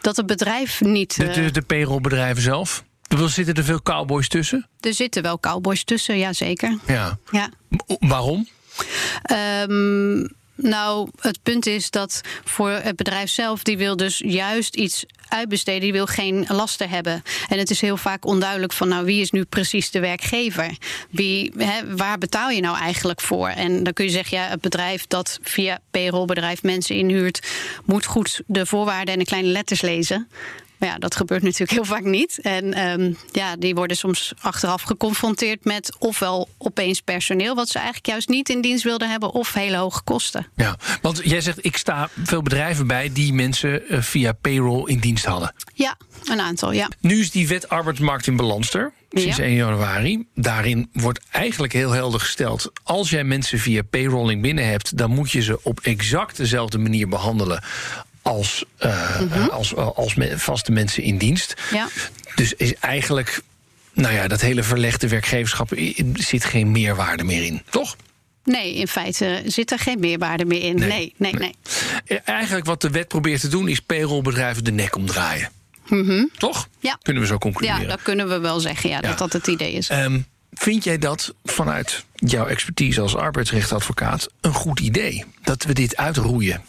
Dat 0.00 0.16
het 0.16 0.26
bedrijf 0.26 0.80
niet. 0.80 1.16
De, 1.16 1.24
eh, 1.26 1.34
de, 1.34 1.50
de 1.50 1.62
payrollbedrijven 1.62 2.42
zelf? 2.42 2.84
Er 3.08 3.28
zitten 3.30 3.54
er 3.54 3.64
veel 3.64 3.82
cowboys 3.82 4.28
tussen? 4.28 4.68
er 4.80 4.94
zitten 4.94 5.22
wel 5.22 5.40
cowboys 5.40 5.84
tussen, 5.84 6.18
ja 6.18 6.32
zeker. 6.32 6.78
Ja. 6.86 7.18
Ja. 7.30 7.50
Waarom? 7.98 8.48
Ehm, 9.22 10.24
nou, 10.56 11.08
het 11.20 11.42
punt 11.42 11.66
is 11.66 11.90
dat 11.90 12.20
voor 12.44 12.70
het 12.70 12.96
bedrijf 12.96 13.30
zelf, 13.30 13.62
die 13.62 13.78
wil 13.78 13.96
dus 13.96 14.22
juist 14.24 14.76
iets 14.76 15.04
uitbesteden, 15.28 15.80
die 15.80 15.92
wil 15.92 16.06
geen 16.06 16.44
lasten 16.48 16.88
hebben. 16.88 17.22
En 17.48 17.58
het 17.58 17.70
is 17.70 17.80
heel 17.80 17.96
vaak 17.96 18.26
onduidelijk 18.26 18.72
van, 18.72 18.88
nou, 18.88 19.04
wie 19.04 19.20
is 19.20 19.30
nu 19.30 19.44
precies 19.44 19.90
de 19.90 20.00
werkgever? 20.00 20.76
Wie, 21.10 21.52
hè, 21.56 21.96
waar 21.96 22.18
betaal 22.18 22.50
je 22.50 22.60
nou 22.60 22.78
eigenlijk 22.78 23.20
voor? 23.20 23.48
En 23.48 23.82
dan 23.82 23.92
kun 23.92 24.04
je 24.04 24.10
zeggen, 24.10 24.38
ja, 24.38 24.48
het 24.48 24.60
bedrijf 24.60 25.06
dat 25.06 25.38
via 25.42 25.78
payrollbedrijf 25.90 26.62
mensen 26.62 26.96
inhuurt, 26.96 27.46
moet 27.84 28.04
goed 28.04 28.40
de 28.46 28.66
voorwaarden 28.66 29.14
en 29.14 29.18
de 29.18 29.26
kleine 29.26 29.48
letters 29.48 29.80
lezen. 29.80 30.28
Maar 30.78 30.88
ja, 30.88 30.98
dat 30.98 31.16
gebeurt 31.16 31.42
natuurlijk 31.42 31.70
heel 31.70 31.84
vaak 31.84 32.04
niet. 32.04 32.38
En 32.42 32.74
ehm, 32.74 33.12
ja, 33.32 33.56
die 33.56 33.74
worden 33.74 33.96
soms 33.96 34.32
achteraf 34.40 34.82
geconfronteerd 34.82 35.64
met 35.64 35.96
ofwel 35.98 36.48
opeens 36.58 37.00
personeel, 37.00 37.54
wat 37.54 37.68
ze 37.68 37.76
eigenlijk 37.76 38.06
juist 38.06 38.28
niet 38.28 38.48
in 38.48 38.60
dienst 38.60 38.84
wilden 38.84 39.10
hebben, 39.10 39.32
of 39.32 39.52
hele 39.52 39.76
hoge 39.76 40.02
kosten. 40.02 40.46
Ja, 40.56 40.76
want 41.02 41.20
jij 41.24 41.40
zegt, 41.40 41.64
ik 41.64 41.76
sta 41.76 42.08
veel 42.24 42.42
bedrijven 42.42 42.86
bij 42.86 43.10
die 43.12 43.32
mensen 43.32 43.88
eh, 43.88 44.02
via 44.02 44.32
payroll 44.32 44.88
in 44.88 44.98
dienst 44.98 45.24
hadden. 45.24 45.54
Ja, 45.74 45.96
een 46.24 46.40
aantal, 46.40 46.72
ja. 46.72 46.88
Nu 47.00 47.20
is 47.20 47.30
die 47.30 47.48
wet 47.48 47.68
arbeidsmarkt 47.68 48.26
in 48.26 48.36
balans 48.36 48.74
er, 48.74 48.92
sinds 49.10 49.36
Ja. 49.36 49.42
1 49.42 49.54
januari. 49.54 50.26
Daarin 50.34 50.88
wordt 50.92 51.20
eigenlijk 51.30 51.72
heel 51.72 51.90
helder 51.90 52.20
gesteld... 52.20 52.70
als 52.82 53.10
jij 53.10 53.24
mensen 53.24 53.58
via 53.58 53.82
payrolling 53.82 54.42
binnen 54.42 54.68
hebt... 54.68 54.98
dan 54.98 55.10
moet 55.10 55.30
je 55.30 55.42
ze 55.42 55.58
op 55.62 55.80
exact 55.80 56.36
dezelfde 56.36 56.78
manier 56.78 57.08
behandelen... 57.08 57.62
als, 58.26 58.64
eh, 58.78 59.20
Mhm. 59.20 59.48
als, 59.48 59.74
als 59.76 60.14
me- 60.14 60.38
vaste 60.38 60.72
mensen 60.72 61.02
in 61.02 61.18
dienst. 61.18 61.54
Ja. 61.72 61.88
Dus 62.34 62.52
is 62.52 62.74
eigenlijk... 62.74 63.40
Nou 63.92 64.14
ja, 64.14 64.28
dat 64.28 64.40
hele 64.40 64.62
verlegde 64.62 65.08
werkgeverschap 65.08 65.70
zit 66.14 66.44
geen 66.44 66.70
meerwaarde 66.70 67.24
meer 67.24 67.42
in, 67.44 67.62
toch? 67.70 67.96
Nee, 68.44 68.74
in 68.74 68.88
feite 68.88 69.42
zit 69.46 69.70
er 69.72 69.78
geen 69.78 70.00
meerwaarde 70.00 70.44
meer 70.44 70.62
in. 70.62 70.76
Nee, 70.78 71.14
nee, 71.16 71.32
nee. 71.34 71.54
Eh, 72.06 72.16
Eigenlijk 72.24 72.66
wat 72.66 72.80
de 72.80 72.90
wet 72.90 73.08
probeert 73.08 73.40
te 73.40 73.48
doen... 73.48 73.68
is 73.68 73.80
payrollbedrijven 73.80 74.64
de 74.64 74.72
nek 74.72 74.96
omdraaien. 74.96 75.48
Toch? 76.38 76.68
Mhm. 76.68 76.86
Ja. 76.86 76.98
Kunnen 77.02 77.22
we 77.22 77.28
zo 77.28 77.32
Ja, 77.34 77.38
concluderen. 77.38 77.88
dat 77.88 78.02
kunnen 78.02 78.28
we 78.28 78.38
wel 78.38 78.60
zeggen, 78.60 78.90
ja, 78.90 78.96
Ja. 78.96 79.08
dat 79.08 79.18
dat 79.18 79.32
het 79.32 79.46
idee 79.46 79.72
is. 79.72 79.88
Ehm, 79.88 80.20
vind 80.52 80.84
jij 80.84 80.98
dat 80.98 81.34
vanuit 81.44 82.04
jouw 82.14 82.46
expertise 82.46 83.00
als 83.00 83.16
arbeidsrechtadvocaat 83.16 84.28
een 84.40 84.54
goed 84.54 84.80
idee? 84.80 85.24
Dat 85.42 85.64
we 85.64 85.72
dit 85.72 85.96
uitroeien? 85.96 86.62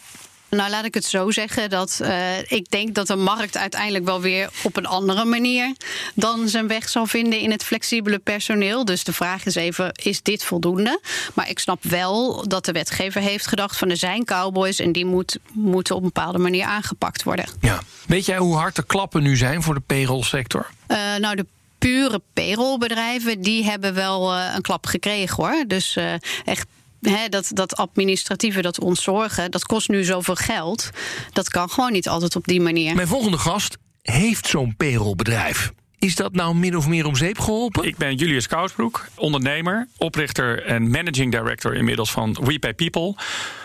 Nou, 0.50 0.70
laat 0.70 0.84
ik 0.84 0.94
het 0.94 1.04
zo 1.04 1.30
zeggen 1.30 1.70
dat 1.70 2.00
eh, 2.02 2.38
ik 2.38 2.70
denk 2.70 2.94
dat 2.94 3.06
de 3.06 3.16
markt 3.16 3.56
uiteindelijk 3.56 4.04
wel 4.04 4.20
weer 4.20 4.50
op 4.62 4.76
een 4.76 4.86
andere 4.86 5.24
manier 5.24 5.74
dan 6.14 6.48
zijn 6.48 6.68
weg 6.68 6.88
zal 6.88 7.06
vinden 7.06 7.38
in 7.38 7.50
het 7.50 7.64
flexibele 7.64 8.18
personeel. 8.18 8.84
Dus 8.84 9.04
de 9.04 9.12
vraag 9.12 9.46
is 9.46 9.54
even: 9.54 9.92
is 10.02 10.22
dit 10.22 10.44
voldoende? 10.44 11.00
Maar 11.34 11.50
ik 11.50 11.58
snap 11.58 11.84
wel 11.84 12.48
dat 12.48 12.64
de 12.64 12.72
wetgever 12.72 13.20
heeft 13.20 13.46
gedacht 13.46 13.76
van 13.76 13.90
er 13.90 13.96
zijn 13.96 14.24
cowboys 14.24 14.78
en 14.78 14.92
die 14.92 15.04
moet, 15.04 15.38
moeten 15.52 15.94
op 15.94 16.02
een 16.02 16.10
bepaalde 16.12 16.38
manier 16.38 16.64
aangepakt 16.64 17.22
worden. 17.22 17.44
Ja. 17.60 17.80
Weet 18.06 18.26
jij 18.26 18.38
hoe 18.38 18.56
hard 18.56 18.76
de 18.76 18.86
klappen 18.86 19.22
nu 19.22 19.36
zijn 19.36 19.62
voor 19.62 19.74
de 19.74 19.80
payrollsector? 19.80 20.66
Eh, 20.86 20.98
nou, 21.16 21.36
de 21.36 21.46
pure 21.78 22.20
payrollbedrijven 22.32 23.40
die 23.40 23.64
hebben 23.64 23.94
wel 23.94 24.34
eh, 24.34 24.54
een 24.54 24.62
klap 24.62 24.86
gekregen 24.86 25.36
hoor. 25.36 25.64
Dus 25.66 25.98
echt. 26.44 26.66
Hè, 27.00 27.28
dat, 27.28 27.50
dat 27.54 27.76
administratieve, 27.76 28.62
dat 28.62 28.80
ontzorgen, 28.80 29.50
dat 29.50 29.64
kost 29.64 29.88
nu 29.88 30.04
zoveel 30.04 30.34
geld. 30.34 30.90
Dat 31.32 31.48
kan 31.48 31.70
gewoon 31.70 31.92
niet 31.92 32.08
altijd 32.08 32.36
op 32.36 32.44
die 32.44 32.60
manier. 32.60 32.94
Mijn 32.94 33.08
volgende 33.08 33.38
gast 33.38 33.76
heeft 34.02 34.46
zo'n 34.46 34.76
payrollbedrijf. 34.76 35.72
Is 35.98 36.14
dat 36.14 36.32
nou 36.32 36.54
min 36.54 36.76
of 36.76 36.88
meer 36.88 37.06
om 37.06 37.16
zeep 37.16 37.38
geholpen? 37.38 37.84
Ik 37.84 37.96
ben 37.96 38.14
Julius 38.14 38.46
Kousbroek, 38.46 39.08
ondernemer, 39.14 39.88
oprichter 39.96 40.64
en 40.64 40.90
managing 40.90 41.32
director 41.32 41.74
inmiddels 41.74 42.10
van 42.10 42.36
We 42.42 42.58
Pay 42.58 42.74
People. 42.74 43.14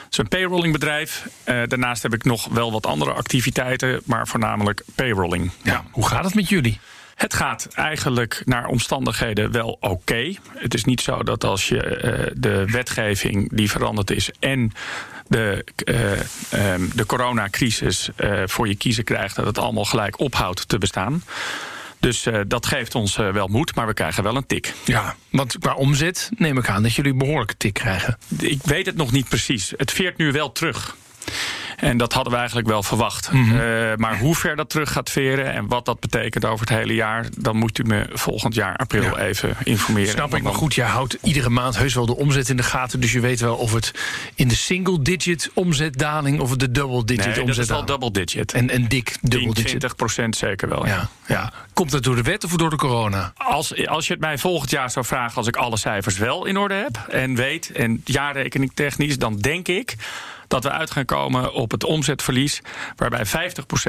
Het 0.04 0.12
is 0.12 0.18
een 0.18 0.28
payrollingbedrijf. 0.28 1.28
Eh, 1.44 1.62
daarnaast 1.68 2.04
heb 2.04 2.14
ik 2.14 2.24
nog 2.24 2.48
wel 2.48 2.72
wat 2.72 2.86
andere 2.86 3.12
activiteiten, 3.12 4.02
maar 4.06 4.28
voornamelijk 4.28 4.84
payrolling. 4.96 5.52
Ja, 5.64 5.86
hoe 5.92 6.08
gaat 6.08 6.24
het 6.24 6.36
met 6.36 6.50
jullie? 6.50 6.80
Het 7.16 7.34
gaat 7.34 7.68
eigenlijk 7.74 8.42
naar 8.46 8.66
omstandigheden 8.66 9.52
wel 9.52 9.78
oké. 9.80 10.34
Het 10.54 10.74
is 10.74 10.84
niet 10.84 11.02
zo 11.02 11.24
dat 11.24 11.44
als 11.44 11.68
je 11.68 11.86
eh, 11.86 12.32
de 12.36 12.66
wetgeving 12.66 13.50
die 13.54 13.72
veranderd 13.72 14.12
is 14.12 14.32
en 14.40 14.72
de, 15.28 15.66
eh, 15.76 16.12
ehm, 16.74 16.88
de 16.96 17.06
coronacrisis 17.06 18.10
eh, 18.16 18.42
voor 18.46 18.68
je 18.68 18.76
kiezen 18.76 19.04
krijgt, 19.04 19.36
dat 19.36 19.46
het 19.46 19.58
allemaal 19.58 19.86
gelijk 19.86 20.20
ophoudt 20.20 20.68
te 20.68 20.78
bestaan. 20.78 21.24
Dus 22.00 22.28
dat 22.48 22.66
geeft 22.66 22.96
ons 22.96 23.16
wel 23.16 23.48
moed, 23.48 23.76
maar 23.76 23.88
we 23.88 23.94
krijgen 23.94 24.24
wel 24.24 24.36
een 24.36 24.46
tik. 24.46 24.74
Ja, 24.86 25.16
want 25.30 25.58
qua 25.60 25.74
omzet 25.74 26.30
neem 26.38 26.58
ik 26.58 26.70
aan 26.70 26.84
dat 26.84 26.94
jullie 26.94 27.12
een 27.12 27.18
behoorlijke 27.18 27.58
tik 27.58 27.74
krijgen. 27.74 28.18
Ik 28.40 28.62
weet 28.64 28.86
het 28.86 28.96
nog 28.96 29.12
niet 29.12 29.30
precies. 29.30 29.74
Het 29.78 29.92
veert 29.92 30.18
nu 30.18 30.32
wel 30.32 30.52
terug. 30.52 30.96
En 31.84 31.98
dat 31.98 32.14
hadden 32.14 32.32
we 32.32 32.38
eigenlijk 32.38 32.68
wel 32.68 32.84
verwacht. 32.84 33.32
Mhm. 33.32 33.56
Eh, 33.60 33.96
maar 33.96 34.18
hoe 34.20 34.36
ver 34.36 34.56
dat 34.56 34.70
terug 34.70 34.92
gaat 34.92 35.10
veren 35.10 35.54
en 35.54 35.68
wat 35.68 35.86
dat 35.86 36.00
betekent 36.00 36.46
over 36.46 36.60
het 36.68 36.78
hele 36.78 36.94
jaar, 36.94 37.26
dan 37.38 37.56
moet 37.58 37.78
u 37.80 37.84
me 37.84 38.06
volgend 38.14 38.56
jaar 38.56 38.76
april 38.78 39.04
Ja. 39.04 39.18
even 39.18 39.56
informeren. 39.64 40.10
Snap 40.12 40.36
ik, 40.36 40.44
maar 40.44 40.54
goed, 40.54 40.74
jij 40.76 40.88
houdt 40.88 41.18
iedere 41.22 41.50
maand 41.50 41.78
heus 41.78 41.94
wel 41.94 42.06
de 42.06 42.16
omzet 42.16 42.50
in 42.50 42.58
de 42.58 42.64
gaten. 42.64 43.00
Dus 43.00 43.12
je 43.12 43.20
weet 43.20 43.40
wel 43.40 43.56
of 43.56 43.74
het 43.74 43.92
in 44.36 44.48
de 44.48 44.56
single-digit 44.56 45.52
omzetdaling 45.54 46.40
of 46.40 46.56
de 46.56 46.72
double-digit 46.72 47.26
Nee, 47.26 47.34
dat 47.36 47.48
is 47.48 47.56
wel 47.68 47.78
omzetdaling. 47.78 47.88
double 47.88 48.12
digit. 48.12 48.54
En 48.54 48.76
een 48.76 48.88
dik 48.88 49.06
10, 49.10 49.18
double-digit. 49.30 49.68
20 49.68 49.96
procent 49.96 50.36
zeker 50.36 50.70
wel. 50.70 50.86
Ja, 50.86 51.10
ja. 51.28 51.52
Komt 51.74 51.92
dat 51.92 52.04
door 52.04 52.16
de 52.16 52.22
wet 52.22 52.44
of 52.44 52.52
door 52.56 52.70
de 52.70 52.76
corona? 52.76 53.34
Als, 53.38 53.88
als 53.88 54.08
je 54.08 54.14
het 54.14 54.22
mij 54.22 54.38
volgend 54.38 54.70
jaar 54.70 54.92
zou 54.92 55.06
vragen, 55.06 55.36
als 55.38 55.48
ik 55.48 55.56
alle 55.56 55.78
cijfers 55.78 56.18
wel 56.18 56.46
in 56.46 56.58
orde 56.58 56.74
heb 56.74 57.06
en 57.10 57.36
weet, 57.36 57.72
en 57.72 58.02
jaarrekening 58.06 58.72
technisch, 58.74 59.18
dan 59.18 59.38
denk 59.38 59.68
ik 59.68 59.96
dat 60.54 60.64
we 60.64 60.72
uit 60.72 60.92
gaan 60.92 61.06
komen 61.06 61.54
op 61.54 61.72
het 61.72 61.84
omzetverlies, 61.84 62.62
waarbij 62.96 63.26
50% 63.26 63.30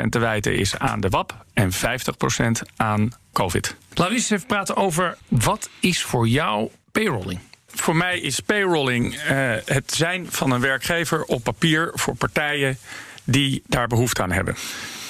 te 0.08 0.18
wijten 0.18 0.56
is 0.56 0.78
aan 0.78 1.00
de 1.00 1.08
WAP 1.08 1.44
en 1.52 1.70
50% 1.72 1.76
aan 2.76 3.12
COVID. 3.32 3.76
Laten 3.88 4.12
we 4.12 4.18
eens 4.18 4.30
even 4.30 4.46
praten 4.46 4.76
over 4.76 5.16
wat 5.28 5.68
is 5.80 6.02
voor 6.02 6.28
jou 6.28 6.70
payrolling? 6.92 7.40
Voor 7.66 7.96
mij 7.96 8.20
is 8.20 8.40
payrolling 8.40 9.14
eh, 9.14 9.52
het 9.64 9.92
zijn 9.92 10.26
van 10.30 10.50
een 10.50 10.60
werkgever 10.60 11.24
op 11.24 11.42
papier 11.42 11.90
voor 11.94 12.14
partijen 12.14 12.78
die 13.24 13.62
daar 13.66 13.86
behoefte 13.86 14.22
aan 14.22 14.32
hebben. 14.32 14.54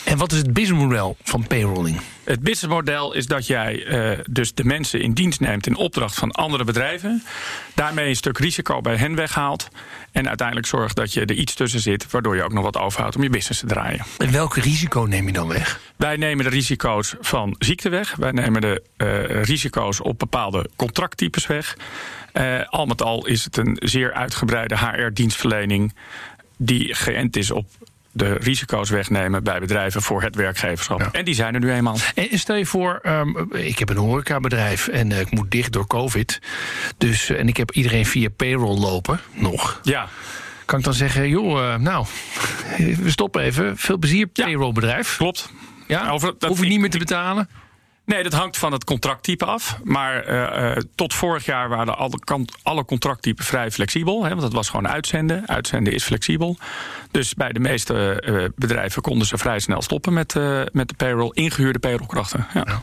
En 0.05 0.19
wat 0.19 0.33
is 0.33 0.39
het 0.39 0.53
businessmodel 0.53 1.17
van 1.23 1.47
payrolling? 1.47 2.01
Het 2.25 2.41
businessmodel 2.41 3.13
is 3.13 3.27
dat 3.27 3.47
jij 3.47 3.85
eh, 3.85 4.19
dus 4.31 4.55
de 4.55 4.65
mensen 4.65 5.01
in 5.01 5.13
dienst 5.13 5.41
neemt 5.41 5.67
in 5.67 5.77
opdracht 5.77 6.15
van 6.15 6.31
andere 6.31 6.65
bedrijven. 6.65 7.23
Daarmee 7.75 8.09
een 8.09 8.17
stuk 8.17 8.39
risico 8.39 8.81
bij 8.81 8.97
hen 8.97 9.15
weghaalt. 9.15 9.69
En 10.13 10.29
uiteindelijk 10.29 10.67
zorgt 10.67 10.97
dat 10.97 11.13
je 11.13 11.21
er 11.21 11.35
iets 11.35 11.55
tussen 11.55 11.81
zit, 11.81 12.11
waardoor 12.11 12.37
je 12.37 12.43
ook 12.43 12.53
nog 12.53 12.65
wat 12.65 12.77
overhoudt 12.77 13.17
om 13.17 13.23
je 13.23 13.31
business 13.31 13.61
te 13.61 13.67
draaien. 13.67 14.05
En 14.19 14.33
welk 14.33 14.57
risico 14.57 15.01
neem 15.01 15.27
je 15.27 15.33
dan 15.33 15.49
weg? 15.49 15.81
Wij 15.97 16.17
nemen 16.17 16.45
de 16.45 16.51
risico's 16.51 17.15
van 17.21 17.57
ziekte 17.59 17.89
weg. 17.89 18.17
Wij 18.17 18.33
nemen 18.33 18.61
de 18.61 18.83
eh, 18.97 19.43
risico's 19.43 20.01
op 20.01 20.19
bepaalde 20.19 20.71
contracttypes 20.77 21.47
weg. 21.47 21.77
Eh, 22.33 22.69
al 22.69 22.87
met 22.87 23.03
al 23.03 23.27
is 23.27 23.45
het 23.45 23.57
een 23.57 23.77
zeer 23.81 24.13
uitgebreide 24.13 24.77
HR-dienstverlening 24.79 25.95
die 26.57 26.95
geënt 26.95 27.37
is 27.37 27.51
op 27.51 27.67
de 28.17 28.33
risico's 28.33 28.91
wegnemen 28.91 29.43
bij 29.45 29.61
bedrijven 29.61 30.03
voor 30.03 30.23
het 30.23 30.35
werkgeverschap. 30.37 31.01
Ja. 31.01 31.09
En 31.13 31.25
die 31.25 31.35
zijn 31.35 31.55
er 31.55 31.61
nu 31.61 31.73
eenmaal. 31.73 31.97
En 32.15 32.39
stel 32.39 32.57
je 32.57 32.67
voor, 32.67 32.99
ehm, 33.03 33.29
ik 33.53 33.79
heb 33.79 33.89
een 33.89 33.97
horecabedrijf 33.97 34.89
en 34.89 35.13
eh, 35.13 35.21
ik 35.21 35.31
moet 35.31 35.51
dicht 35.51 35.73
door 35.73 35.87
COVID. 35.87 36.39
Dus, 36.99 37.31
eh, 37.31 37.39
en 37.39 37.49
ik 37.49 37.57
heb 37.57 37.71
iedereen 37.71 38.07
via 38.07 38.29
payroll 38.37 38.79
lopen, 38.79 39.21
nog. 39.33 39.81
Ja, 39.83 40.09
Kan 40.65 40.79
ik 40.79 40.85
dan 40.85 40.95
zeggen, 40.95 41.29
joh, 41.29 41.73
eh, 41.73 41.79
nou, 41.81 42.07
we 42.79 43.11
stoppen 43.11 43.43
even. 43.43 43.77
Veel 43.77 43.99
plezier, 43.99 44.29
Ja. 44.33 44.45
payrollbedrijf. 44.45 45.17
klopt. 45.17 45.51
Ja, 45.87 46.09
Over- 46.11 46.35
dat- 46.39 46.49
hoef 46.49 46.61
je 46.61 46.67
niet 46.69 46.81
meer 46.81 46.91
te 46.91 46.99
betalen. 46.99 47.49
Nee, 48.05 48.23
dat 48.23 48.33
hangt 48.33 48.59
van 48.59 48.73
het 48.73 48.85
contracttype 48.85 49.45
af. 49.45 49.79
Maar 49.85 50.25
eh, 50.25 50.71
eh, 50.71 50.83
tot 50.95 51.15
vorig 51.15 51.45
jaar 51.45 51.69
waren 51.69 51.97
alle, 51.97 52.19
alle 52.63 52.85
contracttypen 52.85 53.45
vrij 53.45 53.71
flexibel. 53.71 54.23
Hè, 54.23 54.29
want 54.29 54.41
dat 54.41 54.53
was 54.53 54.69
gewoon 54.69 54.89
uitzenden. 54.89 55.49
Uitzenden 55.49 55.93
is 55.93 56.05
flexibel. 56.05 56.57
Dus 57.11 57.35
bij 57.35 57.53
de 57.53 57.61
meeste 57.61 58.21
eh, 58.21 58.45
bedrijven 58.57 59.03
konden 59.03 59.27
ze 59.27 59.39
vrij 59.39 59.59
snel 59.59 59.83
stoppen 59.83 60.13
met, 60.13 60.35
met 60.73 60.89
de 60.89 60.95
payroll. 60.97 61.31
Ingehuurde 61.33 61.79
payrollkrachten. 61.79 62.47
Ja. 62.55 62.83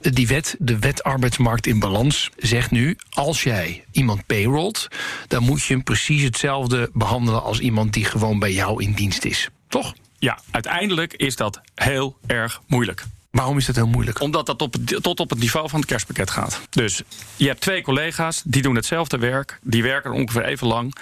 Die 0.00 0.26
wet, 0.26 0.56
de 0.58 0.78
wet 0.78 1.02
arbeidsmarkt 1.02 1.66
in 1.66 1.78
balans, 1.78 2.30
zegt 2.36 2.70
nu... 2.70 2.96
als 3.10 3.42
jij 3.42 3.84
iemand 3.92 4.26
payrollt, 4.26 4.88
dan 5.28 5.42
moet 5.42 5.62
je 5.62 5.74
hem 5.74 5.82
precies 5.82 6.22
hetzelfde 6.22 6.90
behandelen... 6.92 7.42
als 7.42 7.60
iemand 7.60 7.92
die 7.92 8.04
gewoon 8.04 8.38
bij 8.38 8.52
jou 8.52 8.82
in 8.82 8.92
dienst 8.92 9.24
is. 9.24 9.48
Toch? 9.68 9.94
ja, 10.20 10.38
uiteindelijk 10.50 11.12
is 11.12 11.36
dat 11.36 11.60
heel 11.74 12.16
erg 12.26 12.60
moeilijk. 12.66 13.04
Waarom 13.30 13.56
is 13.56 13.66
dat 13.66 13.74
heel 13.74 13.86
moeilijk? 13.86 14.20
Omdat 14.20 14.46
dat 14.46 14.62
op 14.62 14.74
tot 15.00 15.20
op 15.20 15.30
het 15.30 15.38
niveau 15.38 15.68
van 15.68 15.80
het 15.80 15.88
kerstpakket 15.88 16.30
gaat. 16.30 16.60
Dus 16.70 17.02
je 17.36 17.46
hebt 17.46 17.60
twee 17.60 17.82
collega's, 17.82 18.42
die 18.44 18.62
doen 18.62 18.74
hetzelfde 18.74 19.18
werk. 19.18 19.58
Die 19.62 19.82
werken 19.82 20.12
ongeveer 20.12 20.44
even 20.44 20.66
lang. 20.66 20.94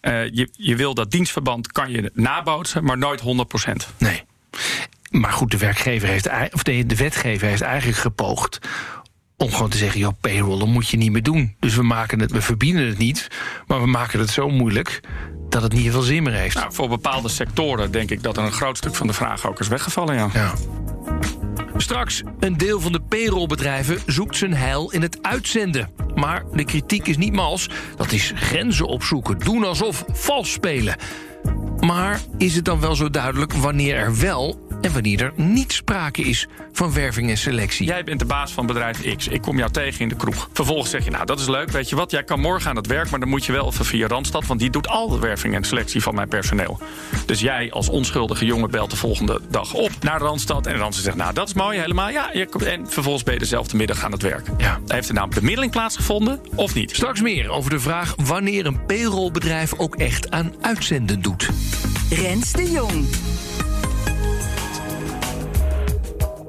Eh, 0.00 0.24
je, 0.24 0.48
je 0.52 0.76
wil 0.76 0.94
dat 0.94 1.10
dienstverband 1.10 1.72
kan 1.72 1.90
je 1.90 2.10
nabootsen, 2.14 2.84
maar 2.84 2.98
nooit 2.98 3.20
100%. 3.20 3.24
Nee. 3.98 4.22
Maar 5.10 5.32
goed, 5.32 5.50
de 5.50 5.58
werkgever 5.58 6.08
heeft, 6.08 6.52
of 6.52 6.62
de, 6.62 6.86
de 6.86 6.96
wetgever 6.96 7.48
heeft 7.48 7.62
eigenlijk 7.62 7.98
gepoogd 7.98 8.58
om 9.36 9.52
gewoon 9.52 9.70
te 9.70 9.76
zeggen: 9.76 10.00
joh, 10.00 10.12
payrollen 10.20 10.68
moet 10.68 10.88
je 10.88 10.96
niet 10.96 11.12
meer 11.12 11.22
doen. 11.22 11.56
Dus 11.60 11.74
we 11.74 11.82
maken 11.82 12.20
het, 12.20 12.30
we 12.30 12.42
verbieden 12.42 12.86
het 12.86 12.98
niet, 12.98 13.28
maar 13.66 13.80
we 13.80 13.86
maken 13.86 14.20
het 14.20 14.30
zo 14.30 14.48
moeilijk 14.48 15.00
dat 15.48 15.62
het 15.62 15.72
niet 15.72 15.90
veel 15.90 16.02
zin 16.02 16.22
meer 16.22 16.32
heeft. 16.32 16.54
Nou, 16.54 16.72
voor 16.72 16.88
bepaalde 16.88 17.28
sectoren 17.28 17.90
denk 17.90 18.10
ik 18.10 18.22
dat 18.22 18.36
er 18.36 18.44
een 18.44 18.52
groot 18.52 18.76
stuk 18.76 18.94
van 18.94 19.06
de 19.06 19.12
vraag 19.12 19.46
ook 19.46 19.60
is 19.60 19.68
weggevallen. 19.68 20.14
Ja. 20.14 20.28
Ja. 20.32 20.54
Straks, 21.82 22.22
een 22.40 22.56
deel 22.56 22.80
van 22.80 22.92
de 22.92 23.00
payrollbedrijven 23.00 23.98
zoekt 24.06 24.36
zijn 24.36 24.54
heil 24.54 24.90
in 24.90 25.02
het 25.02 25.22
uitzenden. 25.22 25.90
Maar 26.14 26.44
de 26.52 26.64
kritiek 26.64 27.06
is 27.06 27.16
niet 27.16 27.32
mals. 27.32 27.68
Dat 27.96 28.12
is 28.12 28.32
grenzen 28.34 28.86
opzoeken, 28.86 29.38
doen 29.38 29.64
alsof, 29.64 30.04
vals 30.12 30.52
spelen. 30.52 30.96
Maar 31.80 32.20
is 32.38 32.54
het 32.54 32.64
dan 32.64 32.80
wel 32.80 32.94
zo 32.94 33.10
duidelijk 33.10 33.52
wanneer 33.52 33.96
er 33.96 34.18
wel 34.18 34.61
en 34.82 34.92
wanneer 34.92 35.22
er 35.22 35.32
niet 35.36 35.72
sprake 35.72 36.22
is 36.22 36.46
van 36.72 36.92
werving 36.92 37.30
en 37.30 37.36
selectie. 37.38 37.86
Jij 37.86 38.04
bent 38.04 38.18
de 38.18 38.24
baas 38.24 38.52
van 38.52 38.66
bedrijf 38.66 39.16
X. 39.16 39.28
Ik 39.28 39.42
kom 39.42 39.58
jou 39.58 39.70
tegen 39.70 40.00
in 40.00 40.08
de 40.08 40.16
kroeg. 40.16 40.48
Vervolgens 40.52 40.90
zeg 40.90 41.04
je, 41.04 41.10
nou 41.10 41.24
dat 41.26 41.40
is 41.40 41.46
leuk, 41.48 41.70
weet 41.70 41.88
je 41.88 41.96
wat, 41.96 42.10
jij 42.10 42.24
kan 42.24 42.40
morgen 42.40 42.70
aan 42.70 42.76
het 42.76 42.86
werk... 42.86 43.10
maar 43.10 43.20
dan 43.20 43.28
moet 43.28 43.44
je 43.44 43.52
wel 43.52 43.66
even 43.66 43.84
via 43.84 44.06
Randstad, 44.06 44.46
want 44.46 44.60
die 44.60 44.70
doet 44.70 44.88
al 44.88 45.08
de 45.08 45.18
werving 45.18 45.54
en 45.54 45.64
selectie 45.64 46.02
van 46.02 46.14
mijn 46.14 46.28
personeel. 46.28 46.78
Dus 47.26 47.40
jij 47.40 47.72
als 47.72 47.88
onschuldige 47.88 48.44
jongen 48.44 48.70
belt 48.70 48.90
de 48.90 48.96
volgende 48.96 49.40
dag 49.50 49.74
op 49.74 49.90
naar 50.00 50.20
Randstad... 50.20 50.66
en 50.66 50.76
Randstad 50.76 51.04
zegt, 51.04 51.16
nou 51.16 51.32
dat 51.34 51.48
is 51.48 51.54
mooi, 51.54 51.78
helemaal, 51.78 52.10
ja. 52.10 52.30
je 52.32 52.46
komt- 52.46 52.64
En 52.64 52.90
vervolgens 52.90 53.24
ben 53.24 53.34
je 53.34 53.40
dezelfde 53.40 53.76
middag 53.76 54.04
aan 54.04 54.12
het 54.12 54.22
werk. 54.22 54.46
Ja. 54.58 54.80
Heeft 54.86 55.08
er 55.08 55.14
nou 55.14 55.26
een 55.28 55.34
bemiddeling 55.34 55.72
plaatsgevonden 55.72 56.40
of 56.54 56.74
niet? 56.74 56.90
Straks 56.90 57.20
meer 57.20 57.50
over 57.50 57.70
de 57.70 57.80
vraag 57.80 58.14
wanneer 58.24 58.66
een 58.66 58.84
payrollbedrijf 58.86 59.74
ook 59.78 59.96
echt 59.96 60.30
aan 60.30 60.54
uitzenden 60.60 61.20
doet. 61.22 61.48
Rens 62.10 62.52
de 62.52 62.70
Jong. 62.70 63.06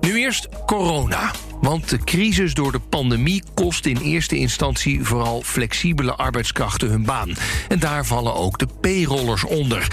Nu 0.03 0.17
eerst 0.17 0.47
corona. 0.65 1.31
Want 1.61 1.89
de 1.89 1.97
crisis 1.97 2.53
door 2.53 2.71
de 2.71 2.79
pandemie 2.79 3.43
kost 3.53 3.85
in 3.85 3.97
eerste 3.97 4.35
instantie 4.35 5.03
vooral 5.03 5.41
flexibele 5.41 6.15
arbeidskrachten 6.15 6.89
hun 6.89 7.05
baan. 7.05 7.33
En 7.67 7.79
daar 7.79 8.05
vallen 8.05 8.35
ook 8.35 8.57
de 8.57 8.67
payrollers 8.81 9.43
onder. 9.43 9.87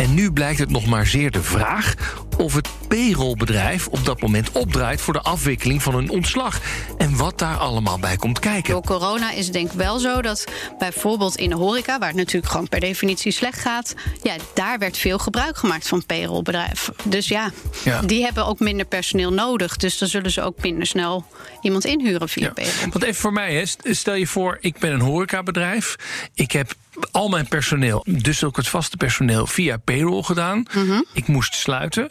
En 0.00 0.14
nu 0.14 0.32
blijkt 0.32 0.58
het 0.58 0.70
nog 0.70 0.86
maar 0.86 1.06
zeer 1.06 1.30
de 1.30 1.42
vraag 1.42 1.94
of 2.38 2.54
het 2.54 2.68
payrollbedrijf 2.88 3.86
op 3.86 4.04
dat 4.04 4.20
moment 4.20 4.52
opdraait 4.52 5.00
voor 5.00 5.12
de 5.12 5.20
afwikkeling 5.20 5.82
van 5.82 5.94
een 5.94 6.10
ontslag. 6.10 6.60
En 6.98 7.16
wat 7.16 7.38
daar 7.38 7.56
allemaal 7.56 7.98
bij 7.98 8.16
komt 8.16 8.38
kijken. 8.38 8.72
Door 8.72 8.82
corona 8.84 9.32
is 9.32 9.44
het 9.44 9.52
denk 9.52 9.70
ik 9.72 9.78
wel 9.78 9.98
zo 9.98 10.22
dat 10.22 10.44
bijvoorbeeld 10.78 11.36
in 11.36 11.48
de 11.48 11.56
horeca, 11.56 11.98
waar 11.98 12.08
het 12.08 12.16
natuurlijk 12.16 12.52
gewoon 12.52 12.68
per 12.68 12.80
definitie 12.80 13.32
slecht 13.32 13.58
gaat, 13.60 13.94
ja, 14.22 14.34
daar 14.54 14.78
werd 14.78 14.96
veel 14.98 15.18
gebruik 15.18 15.56
gemaakt 15.56 15.88
van 15.88 16.06
payrollbedrijven. 16.06 16.94
Dus 17.04 17.28
ja, 17.28 17.50
Ja. 17.84 18.00
die 18.02 18.24
hebben 18.24 18.46
ook 18.46 18.58
minder 18.60 18.86
personeel 18.86 19.32
nodig. 19.32 19.76
Dus 19.76 19.98
dan 19.98 20.08
zullen 20.08 20.30
ze 20.30 20.42
ook 20.42 20.62
minder 20.62 20.86
snel 20.86 21.24
iemand 21.60 21.84
inhuren 21.84 22.28
via 22.28 22.44
Ja. 22.46 22.52
payroll. 22.52 22.90
Want 22.90 23.02
even 23.04 23.20
voor 23.20 23.32
mij, 23.32 23.54
hè, 23.54 23.66
st- 23.66 23.82
stel 23.90 24.14
je 24.14 24.26
voor, 24.26 24.58
ik 24.60 24.78
ben 24.78 24.92
een 24.92 25.00
horecabedrijf. 25.00 25.96
Ik 26.34 26.52
heb 26.52 26.72
al 27.10 27.28
mijn 27.28 27.48
personeel, 27.48 28.06
dus 28.08 28.44
ook 28.44 28.56
het 28.56 28.68
vaste 28.68 28.96
personeel, 28.96 29.46
via 29.46 29.76
payroll 29.76 30.22
gedaan. 30.22 30.66
Mhm. 30.74 31.00
Ik 31.12 31.26
moest 31.26 31.54
sluiten. 31.54 32.10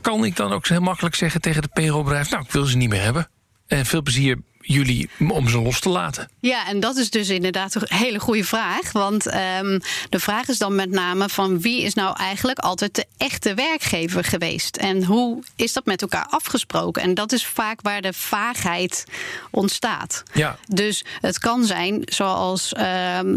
Kan 0.00 0.24
ik 0.24 0.36
dan 0.36 0.52
ook 0.52 0.66
heel 0.66 0.80
makkelijk 0.80 1.14
zeggen 1.14 1.40
tegen 1.40 1.62
het 1.62 1.72
payrollbedrijf... 1.72 2.30
nou, 2.30 2.42
ik 2.44 2.52
wil 2.52 2.64
ze 2.64 2.76
niet 2.76 2.88
meer 2.88 3.02
hebben. 3.02 3.28
En 3.66 3.86
veel 3.86 4.02
plezier 4.02 4.38
jullie 4.64 5.08
om 5.28 5.48
ze 5.48 5.58
los 5.58 5.80
te 5.80 5.88
laten. 5.88 6.28
Ja, 6.40 6.68
en 6.68 6.80
dat 6.80 6.96
is 6.96 7.10
dus 7.10 7.28
inderdaad 7.28 7.74
een 7.74 7.96
hele 7.98 8.18
goede 8.18 8.44
vraag. 8.44 8.92
Want 8.92 9.26
ehm, 9.26 9.78
de 10.08 10.20
vraag 10.20 10.48
is 10.48 10.58
dan 10.58 10.74
met 10.74 10.90
name 10.90 11.28
van 11.28 11.60
wie 11.60 11.82
is 11.82 11.94
nou 11.94 12.16
eigenlijk 12.16 12.58
altijd 12.58 12.94
de 12.94 13.06
echte 13.16 13.54
werkgever 13.54 14.24
geweest? 14.24 14.76
En 14.76 15.04
hoe 15.04 15.42
is 15.56 15.72
dat 15.72 15.84
met 15.84 16.02
elkaar 16.02 16.26
afgesproken? 16.30 17.02
En 17.02 17.14
dat 17.14 17.32
is 17.32 17.46
vaak 17.46 17.80
waar 17.82 18.02
de 18.02 18.12
vaagheid 18.12 19.04
ontstaat. 19.50 20.22
Ja. 20.32 20.58
Dus 20.68 21.04
het 21.20 21.38
kan 21.38 21.64
zijn, 21.64 22.02
zoals 22.04 22.72
ehm, 22.72 23.28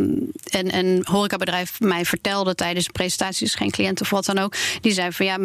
een, 0.43 0.77
een 0.77 1.05
horecabedrijf 1.09 1.79
mij 1.79 2.05
vertelde 2.05 2.55
tijdens 2.55 2.85
een 2.85 2.91
presentatie, 2.91 3.45
dus 3.45 3.55
geen 3.55 3.71
cliënt 3.71 4.01
of 4.01 4.09
wat 4.09 4.25
dan 4.25 4.37
ook, 4.37 4.53
die 4.81 4.93
zei 4.93 5.11
van 5.11 5.25
ja. 5.25 5.37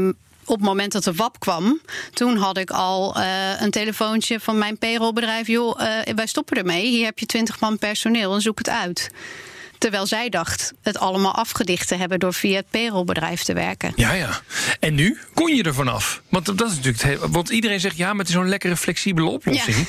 Op 0.44 0.56
het 0.56 0.66
moment 0.66 0.92
dat 0.92 1.04
de 1.04 1.12
WAP 1.12 1.40
kwam, 1.40 1.80
toen 2.12 2.36
had 2.36 2.58
ik 2.58 2.70
al 2.70 3.16
eh, 3.16 3.60
een 3.60 3.70
telefoontje 3.70 4.40
van 4.40 4.58
mijn 4.58 4.78
payrollbedrijf. 4.78 5.46
Joh, 5.46 5.80
eh, 5.80 6.14
wij 6.14 6.26
stoppen 6.26 6.56
ermee. 6.56 6.86
Hier 6.86 7.04
heb 7.04 7.18
je 7.18 7.26
20 7.26 7.60
man 7.60 7.78
personeel 7.78 8.34
en 8.34 8.40
zoek 8.40 8.58
het 8.58 8.68
uit. 8.68 9.10
Terwijl 9.78 10.06
zij 10.06 10.28
dacht 10.28 10.72
het 10.82 10.98
allemaal 10.98 11.34
afgedicht 11.34 11.88
te 11.88 11.94
hebben 11.94 12.18
door 12.18 12.34
via 12.34 12.56
het 12.56 12.70
payrollbedrijf 12.70 13.42
te 13.42 13.52
werken. 13.52 13.92
Ja, 13.96 14.12
ja. 14.12 14.40
En 14.80 14.94
nu 14.94 15.18
kon 15.34 15.54
je 15.56 15.62
er 15.62 15.74
vanaf. 15.74 16.22
Want 16.28 16.46
dat 16.46 16.60
is 16.60 16.76
natuurlijk 16.76 17.02
het 17.02 17.12
hele, 17.12 17.30
Want 17.30 17.48
iedereen 17.48 17.80
zegt 17.80 17.96
ja, 17.96 18.08
maar 18.08 18.18
het 18.18 18.28
is 18.28 18.34
zo'n 18.34 18.48
lekkere 18.48 18.76
flexibele 18.76 19.28
oplossing. 19.28 19.86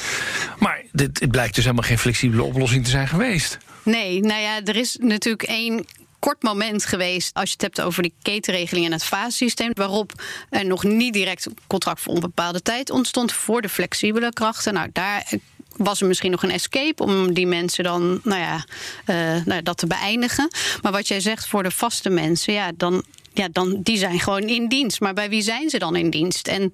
Maar 0.59 0.81
dit, 0.91 1.19
het 1.19 1.31
blijkt 1.31 1.55
dus 1.55 1.63
helemaal 1.63 1.87
geen 1.87 1.99
flexibele 1.99 2.43
oplossing 2.43 2.83
te 2.83 2.89
zijn 2.89 3.07
geweest. 3.07 3.57
Nee, 3.83 4.19
nou 4.19 4.41
ja, 4.41 4.63
er 4.63 4.75
is 4.75 4.97
natuurlijk 5.01 5.43
één 5.43 5.85
kort 6.23 6.43
moment 6.43 6.85
geweest 6.85 7.33
als 7.33 7.47
je 7.47 7.53
het 7.53 7.61
hebt 7.61 7.81
over 7.81 8.03
die 8.03 8.13
ketenregeling 8.21 8.85
en 8.85 8.91
het 8.91 9.03
fasesysteem, 9.03 9.71
waarop 9.73 10.11
er 10.49 10.65
nog 10.65 10.83
niet 10.83 11.13
direct 11.13 11.45
een 11.45 11.57
contract 11.67 12.01
voor 12.01 12.13
onbepaalde 12.13 12.61
tijd 12.61 12.89
ontstond 12.89 13.31
voor 13.31 13.61
de 13.61 13.69
flexibele 13.69 14.33
krachten. 14.33 14.73
Nou, 14.73 14.89
daar 14.93 15.31
was 15.77 16.01
er 16.01 16.07
misschien 16.07 16.31
nog 16.31 16.43
een 16.43 16.51
escape 16.51 17.03
om 17.03 17.33
die 17.33 17.47
mensen 17.47 17.83
dan, 17.83 18.19
nou 18.23 18.41
ja, 18.41 18.65
eh, 19.05 19.45
nou 19.45 19.63
dat 19.63 19.77
te 19.77 19.87
beëindigen. 19.87 20.47
Maar 20.81 20.91
wat 20.91 21.07
jij 21.07 21.19
zegt 21.19 21.47
voor 21.47 21.63
de 21.63 21.71
vaste 21.71 22.09
mensen, 22.09 22.53
ja, 22.53 22.71
dan 22.77 23.03
ja, 23.33 23.47
dan, 23.51 23.79
die 23.81 23.97
zijn 23.97 24.19
gewoon 24.19 24.47
in 24.47 24.67
dienst. 24.67 24.99
Maar 24.99 25.13
bij 25.13 25.29
wie 25.29 25.41
zijn 25.41 25.69
ze 25.69 25.77
dan 25.77 25.95
in 25.95 26.09
dienst? 26.09 26.47
En 26.47 26.69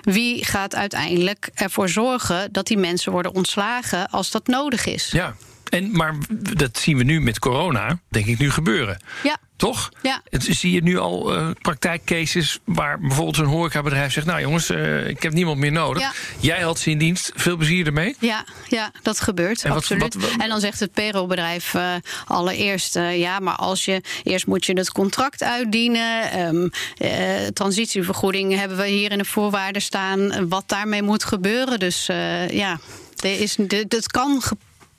wie 0.00 0.44
gaat 0.44 0.74
uiteindelijk 0.74 1.50
ervoor 1.54 1.88
zorgen 1.88 2.52
dat 2.52 2.66
die 2.66 2.78
mensen 2.78 3.12
worden 3.12 3.34
ontslagen 3.34 4.10
als 4.10 4.30
dat 4.30 4.46
nodig 4.46 4.86
is? 4.86 5.10
Ja. 5.10 5.36
En, 5.70 5.90
maar 5.96 6.14
dat 6.56 6.78
zien 6.78 6.96
we 6.96 7.02
nu 7.04 7.20
met 7.20 7.38
corona, 7.38 7.98
denk 8.08 8.26
ik, 8.26 8.38
nu 8.38 8.50
gebeuren. 8.50 9.00
Ja. 9.22 9.36
Toch? 9.56 9.88
Ja. 10.02 10.22
Het, 10.30 10.46
zie 10.50 10.72
je 10.72 10.82
nu 10.82 10.98
al 10.98 11.34
eh, 11.36 11.50
praktijkcases 11.62 12.58
waar 12.64 13.00
bijvoorbeeld 13.00 13.36
zo'n 13.36 13.44
horecabedrijf 13.46 14.12
zegt... 14.12 14.26
nou 14.26 14.40
jongens, 14.40 14.70
eh, 14.70 15.08
ik 15.08 15.22
heb 15.22 15.32
niemand 15.32 15.58
meer 15.58 15.72
nodig. 15.72 16.02
Ja. 16.02 16.12
Jij 16.40 16.60
had 16.60 16.78
ze 16.78 16.90
in 16.90 16.98
dienst, 16.98 17.32
veel 17.34 17.56
plezier 17.56 17.86
ermee. 17.86 18.16
Ja, 18.18 18.44
ja, 18.68 18.90
dat 19.02 19.20
gebeurt. 19.20 19.62
En 19.64 19.70
absoluut. 19.70 20.02
wat- 20.14 20.14
wat- 20.30 20.40
en 20.40 20.48
dan 20.48 20.60
zegt 20.60 20.80
het 20.80 20.92
payrollbedrijf 20.92 21.74
eh, 21.74 21.94
allereerst: 22.24 22.94
ja, 22.94 23.38
maar 23.38 23.56
als 23.56 23.84
je 23.84 24.00
eerst 24.22 24.46
moet 24.46 24.64
je 24.66 24.72
het 24.72 24.92
contract 24.92 25.42
uitdienen. 25.42 26.30
ehm, 26.30 26.68
eh, 26.96 27.46
transitievergoeding 27.46 28.54
hebben 28.54 28.76
we 28.76 28.86
hier 28.86 29.10
in 29.12 29.18
de 29.18 29.24
voorwaarden 29.24 29.82
staan. 29.82 30.48
Wat 30.48 30.64
daarmee 30.66 31.02
moet 31.02 31.24
gebeuren. 31.24 31.78
Dus 31.78 32.06
ja, 32.50 32.78
er 33.16 33.40
is, 33.40 33.56
het 33.88 34.06
kan 34.10 34.42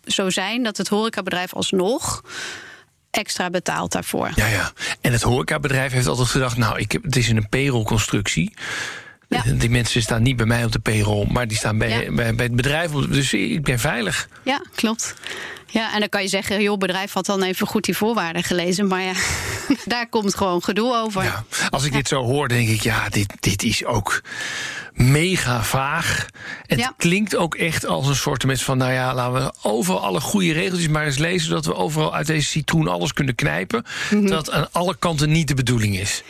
zo 0.08 0.30
zijn 0.30 0.64
dat 0.64 0.78
het 0.78 0.88
horecabedrijf 0.88 1.54
alsnog 1.54 2.22
extra 3.12 3.50
betaalt 3.50 3.92
daarvoor. 3.92 4.32
Ja, 4.36 4.48
ja. 4.48 4.72
En 5.02 5.12
het 5.12 5.22
horecabedrijf 5.22 5.92
heeft 5.92 6.08
altijd 6.08 6.28
gedacht... 6.28 6.58
nou, 6.58 6.80
ik 6.80 6.92
heb, 6.92 7.04
het 7.04 7.16
is 7.16 7.30
in 7.30 7.38
een 7.38 7.50
payrollconstructie. 7.50 8.54
Ja. 9.30 9.44
Die 9.54 9.70
mensen 9.70 10.02
staan 10.02 10.24
niet 10.24 10.36
bij 10.36 10.46
mij 10.46 10.66
op 10.66 10.72
de 10.72 10.80
payroll... 10.80 11.28
maar 11.32 11.48
die 11.48 11.58
staan 11.58 11.78
bij, 11.78 11.90
Ja. 11.90 12.12
bij, 12.12 12.36
bij 12.36 12.46
het 12.46 12.56
bedrijf. 12.56 12.92
Dus 12.92 13.34
ik 13.34 13.64
ben 13.64 13.80
veilig. 13.80 14.28
Ja, 14.44 14.62
klopt. 14.76 15.14
Ja, 15.66 15.94
en 15.94 16.00
dan 16.00 16.10
kan 16.10 16.22
je 16.22 16.28
zeggen, 16.28 16.62
joh, 16.62 16.78
bedrijf 16.78 17.14
had 17.14 17.26
dan 17.26 17.44
even 17.44 17.68
goed 17.68 17.84
die 17.84 17.98
voorwaarden 17.98 18.44
gelezen. 18.44 18.88
Maar 18.88 19.02
ja, 19.02 19.14
daar 19.86 20.10
komt 20.10 20.36
gewoon 20.36 20.64
gedoe 20.64 20.96
over. 20.96 21.24
Ja. 21.24 21.44
Als 21.70 21.84
ik 21.84 21.92
dit 21.92 22.08
zo 22.08 22.24
hoor, 22.24 22.48
denk 22.48 22.70
ik... 22.70 22.82
ja, 22.82 23.10
dit, 23.10 23.34
dit 23.40 23.64
is 23.64 23.86
ook 23.86 24.22
mega 24.98 25.64
vaag. 25.64 26.26
Ja. 26.68 26.76
het 26.76 26.94
klinkt 26.98 27.36
ook 27.36 27.56
echt 27.56 27.86
als 27.86 28.08
een 28.08 28.16
soort 28.16 28.62
van... 28.64 28.78
nou 28.78 28.92
ja, 28.92 29.14
laten 29.14 29.34
we 29.34 29.54
overal 29.62 30.04
alle 30.04 30.20
goede 30.20 30.52
regeltjes 30.52 30.88
maar 30.88 31.06
eens 31.06 31.18
lezen... 31.18 31.48
zodat 31.48 31.66
we 31.66 31.76
overal 31.76 32.16
uit 32.16 32.28
deze 32.28 32.48
citroen 32.48 32.88
alles 32.88 33.14
kunnen 33.14 33.36
knijpen. 33.36 33.86
Mhm. 34.10 34.28
Dat 34.28 34.52
aan 34.52 34.72
alle 34.72 34.96
kanten 35.00 35.32
niet 35.32 35.48
de 35.48 35.54
bedoeling 35.54 36.00
is. 36.00 36.24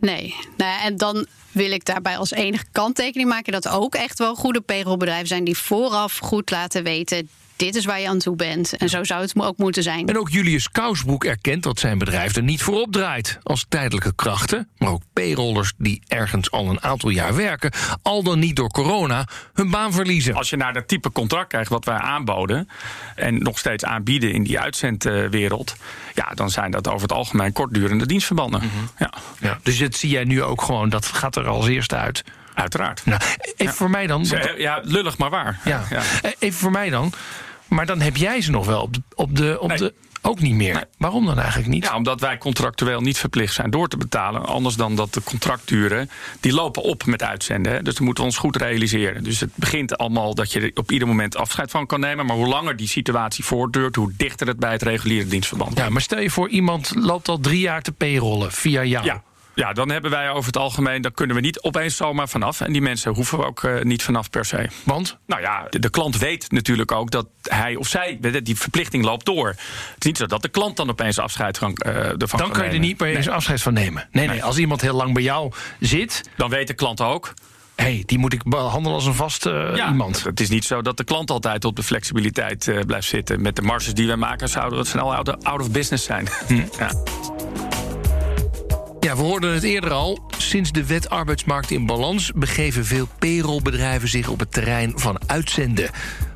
Nee. 0.00 0.34
Nou, 0.56 0.70
ja, 0.70 0.82
en 0.82 0.96
dan 0.96 1.26
wil 1.52 1.70
ik 1.70 1.84
daarbij 1.84 2.16
als 2.16 2.30
enige 2.30 2.64
kanttekening 2.72 3.28
maken 3.28 3.52
dat 3.52 3.64
er 3.64 3.72
ook 3.72 3.94
echt 3.94 4.18
wel 4.18 4.34
goede 4.34 4.60
payrollbedrijven 4.60 5.26
zijn 5.26 5.44
die 5.44 5.56
vooraf 5.56 6.18
goed 6.18 6.50
laten 6.50 6.82
weten. 6.82 7.28
Dit 7.56 7.74
is 7.74 7.84
waar 7.84 8.00
je 8.00 8.08
aan 8.08 8.18
toe 8.18 8.36
bent. 8.36 8.76
En 8.76 8.88
zo 8.88 9.04
zou 9.04 9.20
het 9.20 9.32
ook 9.36 9.56
moeten 9.56 9.82
zijn. 9.82 10.08
En 10.08 10.18
ook 10.18 10.30
Julius 10.30 10.70
Kousbroek 10.70 11.24
erkent 11.24 11.62
dat 11.62 11.78
zijn 11.78 11.98
bedrijf 11.98 12.36
er 12.36 12.42
niet 12.42 12.62
voor 12.62 12.80
opdraait. 12.80 13.38
Als 13.42 13.66
tijdelijke 13.68 14.14
krachten, 14.14 14.68
maar 14.78 14.90
ook 14.90 15.02
payrollers 15.12 15.72
die 15.78 16.02
ergens 16.06 16.50
al 16.50 16.68
een 16.68 16.82
aantal 16.82 17.10
jaar 17.10 17.34
werken... 17.34 17.72
al 18.02 18.22
dan 18.22 18.38
niet 18.38 18.56
door 18.56 18.70
corona 18.70 19.26
hun 19.52 19.70
baan 19.70 19.92
verliezen. 19.92 20.34
Als 20.34 20.50
je 20.50 20.56
naar 20.56 20.72
dat 20.72 20.88
type 20.88 21.12
contract 21.12 21.48
krijgt 21.48 21.70
wat 21.70 21.84
wij 21.84 21.98
aanboden... 21.98 22.68
en 23.14 23.38
nog 23.38 23.58
steeds 23.58 23.84
aanbieden 23.84 24.32
in 24.32 24.42
die 24.42 24.60
uitzendwereld... 24.60 25.76
ja, 26.14 26.30
dan 26.34 26.50
zijn 26.50 26.70
dat 26.70 26.88
over 26.88 27.02
het 27.02 27.12
algemeen 27.12 27.52
kortdurende 27.52 28.06
dienstverbanden. 28.06 28.60
ja, 28.98 29.12
Ja, 29.40 29.58
dus 29.62 29.78
dat 29.78 29.94
zie 29.94 30.10
jij 30.10 30.24
nu 30.24 30.42
ook 30.42 30.62
gewoon, 30.62 30.88
dat 30.88 31.06
gaat 31.06 31.36
er 31.36 31.46
als 31.46 31.66
eerste 31.66 31.96
uit. 31.96 32.24
Uiteraard. 32.56 33.02
Nou, 33.04 33.20
even 33.56 33.74
voor 33.74 33.90
mij 33.90 34.06
dan. 34.06 34.26
Ja, 34.56 34.80
lullig 34.82 35.18
maar 35.18 35.30
waar. 35.30 35.60
Ja. 35.64 35.84
Ja. 35.90 36.02
Eh, 36.22 36.30
Even 36.38 36.58
voor 36.58 36.70
mij 36.70 36.90
dan. 36.90 37.12
Maar 37.68 37.86
dan 37.86 38.00
heb 38.00 38.16
jij 38.16 38.40
ze 38.40 38.50
nog 38.50 38.66
wel 38.66 38.82
op 38.82 38.94
de. 38.94 39.02
Op 39.14 39.36
de, 39.36 39.56
op 39.60 39.68
Nee. 39.68 39.78
de 39.78 39.94
ook 40.22 40.40
niet 40.40 40.54
meer. 40.54 40.74
Nee. 40.74 40.82
Waarom 40.98 41.26
dan 41.26 41.38
eigenlijk 41.38 41.68
niet? 41.68 41.84
Ja, 41.84 41.96
omdat 41.96 42.20
wij 42.20 42.38
contractueel 42.38 43.00
niet 43.00 43.18
verplicht 43.18 43.54
zijn 43.54 43.70
door 43.70 43.88
te 43.88 43.96
betalen. 43.96 44.46
Anders 44.46 44.74
dan 44.74 44.94
dat 44.96 45.14
de 45.14 45.22
contractduren, 45.22 46.10
die 46.40 46.52
lopen 46.52 46.82
op 46.82 47.04
met 47.06 47.22
uitzenden. 47.22 47.72
Hè. 47.72 47.82
Dus 47.82 47.94
dat 47.94 48.02
moeten 48.04 48.24
we 48.24 48.30
ons 48.30 48.38
goed 48.38 48.56
realiseren. 48.56 49.24
Dus 49.24 49.40
het 49.40 49.50
begint 49.54 49.96
allemaal 49.98 50.34
dat 50.34 50.52
je 50.52 50.60
er 50.60 50.70
op 50.74 50.90
ieder 50.92 51.08
moment 51.08 51.36
afscheid 51.36 51.70
van 51.70 51.86
kan 51.86 52.00
nemen. 52.00 52.26
Maar 52.26 52.36
hoe 52.36 52.46
langer 52.46 52.76
die 52.76 52.88
situatie 52.88 53.44
voortduurt, 53.44 53.96
hoe 53.96 54.12
dichter 54.16 54.46
het 54.46 54.58
bij 54.58 54.72
het 54.72 54.82
reguliere 54.82 55.26
dienstverband 55.28 55.78
Ja, 55.78 55.88
maar 55.88 56.02
stel 56.02 56.20
je 56.20 56.30
voor, 56.30 56.48
iemand 56.48 56.92
loopt 56.94 57.28
al 57.28 57.40
drie 57.40 57.60
jaar 57.60 57.82
te 57.82 57.92
payrollen 57.92 58.52
via 58.52 58.84
jou. 58.84 59.04
Ja. 59.04 59.22
Ja, 59.56 59.72
dan 59.72 59.90
hebben 59.90 60.10
wij 60.10 60.30
over 60.30 60.46
het 60.46 60.56
algemeen, 60.56 61.02
daar 61.02 61.12
kunnen 61.12 61.36
we 61.36 61.42
niet 61.42 61.60
opeens 61.60 61.96
zomaar 61.96 62.28
vanaf. 62.28 62.60
En 62.60 62.72
die 62.72 62.82
mensen 62.82 63.14
hoeven 63.14 63.38
we 63.38 63.44
ook 63.44 63.62
uh, 63.62 63.82
niet 63.82 64.02
vanaf 64.02 64.30
per 64.30 64.44
se. 64.44 64.68
Want? 64.84 65.18
Nou 65.26 65.40
ja, 65.40 65.66
de, 65.70 65.78
de, 65.78 65.90
klant 65.90 66.18
weet 66.18 66.50
natuurlijk 66.50 66.92
ook 66.92 67.10
dat 67.10 67.26
hij 67.42 67.76
of 67.76 67.88
zij, 67.88 68.18
die 68.42 68.56
verplichting 68.56 69.04
loopt 69.04 69.24
door. 69.24 69.48
Het 69.48 69.58
is 69.98 70.06
niet 70.06 70.16
zo 70.16 70.26
dat 70.26 70.42
de 70.42 70.48
klant 70.48 70.76
dan 70.76 70.90
opeens 70.90 71.18
afscheid 71.18 71.58
van, 71.58 71.78
uh, 71.86 72.20
ervan 72.22 72.38
Dan 72.38 72.50
kan 72.50 72.64
je 72.64 72.70
er 72.70 72.78
niet 72.78 73.00
meer 73.00 73.16
eens 73.16 73.28
afscheid 73.28 73.62
van 73.62 73.72
nemen. 73.72 74.08
Nee, 74.10 74.26
nee, 74.26 74.36
nee, 74.36 74.44
als 74.44 74.58
iemand 74.58 74.80
heel 74.80 74.94
lang 74.94 75.14
bij 75.14 75.22
jou 75.22 75.52
zit... 75.80 76.30
Dan 76.36 76.50
weet 76.50 76.66
de 76.66 76.74
klant 76.74 77.00
ook 77.00 77.34
hey, 77.76 78.02
die 78.06 78.18
moet 78.18 78.32
ik 78.32 78.42
behandelen 78.44 78.94
als 78.94 79.06
een 79.06 79.14
vast 79.14 79.46
uh, 79.46 79.76
ja, 79.76 79.88
iemand. 79.88 80.24
Het 80.24 80.40
is 80.40 80.48
niet 80.48 80.64
zo 80.64 80.82
dat 80.82 80.96
de 80.96 81.04
klant 81.04 81.30
altijd 81.30 81.64
op 81.64 81.76
de 81.76 81.82
flexibiliteit 81.82 82.66
uh, 82.66 82.80
blijft 82.86 83.08
zitten. 83.08 83.42
Met 83.42 83.56
de 83.56 83.62
marges 83.62 83.94
die 83.94 84.06
we 84.06 84.16
maken 84.16 84.48
zouden 84.48 84.78
we 84.78 84.84
snel 84.84 85.14
out 85.14 85.60
of 85.60 85.70
business 85.70 86.04
zijn. 86.04 86.28
Hm. 86.46 86.62
Ja. 86.78 86.90
Ja, 89.06 89.16
we 89.16 89.22
hoorden 89.22 89.54
het 89.54 89.62
eerder 89.62 89.90
al. 89.90 90.18
Sinds 90.38 90.72
de 90.72 90.86
wet 90.86 91.08
arbeidsmarkt 91.08 91.70
in 91.70 91.86
balans 91.86 92.32
begeven 92.34 92.84
veel 92.84 93.08
payrollbedrijven 93.18 94.08
zich 94.08 94.28
op 94.28 94.38
het 94.38 94.52
terrein 94.52 94.92
van 94.96 95.18
uitzenden 95.26 95.90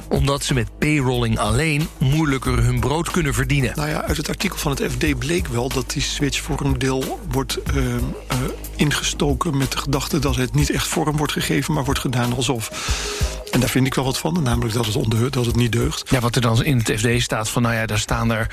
omdat 0.09 0.45
ze 0.45 0.55
met 0.55 0.79
payrolling 0.79 1.39
alleen 1.39 1.89
moeilijker 1.99 2.63
hun 2.63 2.81
brood 2.81 3.11
kunnen 3.11 3.35
verdienen. 3.35 3.73
Nou 3.75 3.89
ja, 3.89 4.03
uit 4.03 4.17
het 4.17 4.29
artikel 4.29 4.59
van 4.59 4.71
het 4.71 4.83
FD 4.93 5.19
bleek 5.19 5.47
wel 5.47 5.69
dat 5.69 5.91
die 5.91 6.03
switch 6.03 6.41
voor 6.41 6.61
een 6.61 6.79
deel 6.79 7.21
wordt 7.31 7.59
uh, 7.75 7.85
uh, 7.85 8.01
ingestoken 8.77 9.57
met 9.57 9.73
de 9.73 9.79
gedachte 9.79 10.19
dat 10.19 10.37
het 10.37 10.55
niet 10.55 10.71
echt 10.71 10.87
vorm 10.87 11.17
wordt 11.17 11.33
gegeven, 11.33 11.75
maar 11.75 11.85
wordt 11.85 12.01
gedaan 12.01 12.35
alsof. 12.37 12.71
En 13.51 13.61
daar 13.61 13.69
vind 13.69 13.87
ik 13.87 13.95
wel 13.95 14.05
wat 14.05 14.19
van, 14.19 14.43
namelijk 14.43 14.75
dat 14.75 14.87
het, 14.87 14.97
ondeugd, 14.97 15.33
dat 15.33 15.47
het 15.47 15.57
niet 15.57 15.73
deugt. 15.73 16.11
Ja, 16.11 16.21
wat 16.21 16.35
er 16.35 16.41
dan 16.41 16.65
in 16.65 16.79
het 16.79 17.01
FD 17.01 17.23
staat 17.23 17.49
van, 17.49 17.63
nou 17.63 17.75
ja, 17.75 17.87
daar 17.87 17.99
staan 17.99 18.33
er 18.33 18.47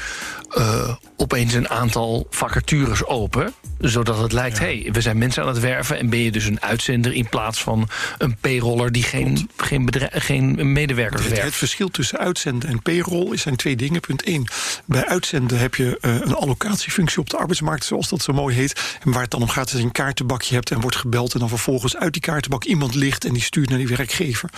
uh, 0.58 0.96
opeens 1.18 1.54
een 1.54 1.70
aantal 1.70 2.28
vacatures 2.30 3.06
open. 3.06 3.54
Zodat 3.80 4.18
het 4.18 4.32
lijkt, 4.32 4.60
hé, 4.60 4.66
ja. 4.66 4.82
hey, 4.82 4.92
we 4.92 5.02
zijn 5.02 5.18
mensen 5.18 5.42
aan 5.42 5.48
het 5.48 5.60
werven... 5.60 6.00
en 6.00 6.10
ben 6.10 6.20
je 6.20 6.32
dus 6.32 6.46
een 6.46 6.62
uitzender 6.62 7.14
in 7.14 7.30
plaats 7.30 7.64
van 7.64 7.90
een 8.18 8.36
payroller... 8.36 8.92
die 8.92 9.04
geen, 9.04 9.50
geen, 9.58 9.90
geen 10.12 10.72
medewerkers 10.72 11.22
het, 11.22 11.32
werft. 11.32 11.46
Het 11.46 11.56
verschil 11.56 11.90
tussen 11.90 12.20
uitzenden 12.20 12.70
en 12.70 12.82
payroll 12.82 13.38
zijn 13.38 13.56
twee 13.56 13.76
dingen. 13.76 14.02
Punt 14.02 14.24
één, 14.24 14.48
bij 14.86 15.06
uitzenden 15.06 15.60
heb 15.60 15.76
je 15.76 15.98
uh, 16.02 16.16
een 16.16 16.36
allocatiefunctie 16.36 17.20
op 17.20 17.30
de 17.30 17.38
arbeidsmarkt... 17.38 17.86
zoals 17.86 18.10
dat 18.10 18.22
zo 18.22 18.34
mooi 18.34 18.56
heet. 18.56 18.98
En 19.04 19.12
waar 19.12 19.22
het 19.22 19.32
dan 19.32 19.42
om 19.42 19.50
gaat 19.50 19.66
is 19.66 19.72
dat 19.72 19.82
je 19.82 19.88
een 19.88 19.94
kaartenbakje 19.94 20.54
hebt 20.54 20.72
en 20.72 20.80
wordt 20.80 20.96
gebeld... 20.96 21.34
en 21.34 21.40
dan 21.40 21.50
vervolgens 21.50 21.98
uit 21.98 22.14
die 22.14 22.22
kaartenbak 22.22 22.64
iemand 22.64 22.96
ligt... 22.96 23.26
en 23.26 23.34
die 23.34 23.44
stuurt 23.44 23.70
naar 23.70 23.78
die 23.78 23.88
werkgever. 23.88 24.50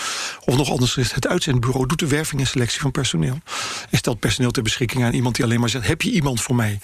Of 0.45 0.57
nog 0.57 0.69
anders 0.69 0.97
is 0.97 1.11
het 1.11 1.27
uitzendbureau 1.27 1.87
doet 1.87 1.99
de 1.99 2.07
werving 2.07 2.41
en 2.41 2.47
selectie 2.47 2.81
van 2.81 2.91
personeel. 2.91 3.39
En 3.89 3.97
stelt 3.97 4.19
personeel 4.19 4.51
ter 4.51 4.63
beschikking 4.63 5.03
aan 5.03 5.13
iemand 5.13 5.35
die 5.35 5.45
alleen 5.45 5.59
maar 5.59 5.69
zegt... 5.69 5.87
heb 5.87 6.01
je 6.01 6.11
iemand 6.11 6.41
voor 6.41 6.55
mij? 6.55 6.79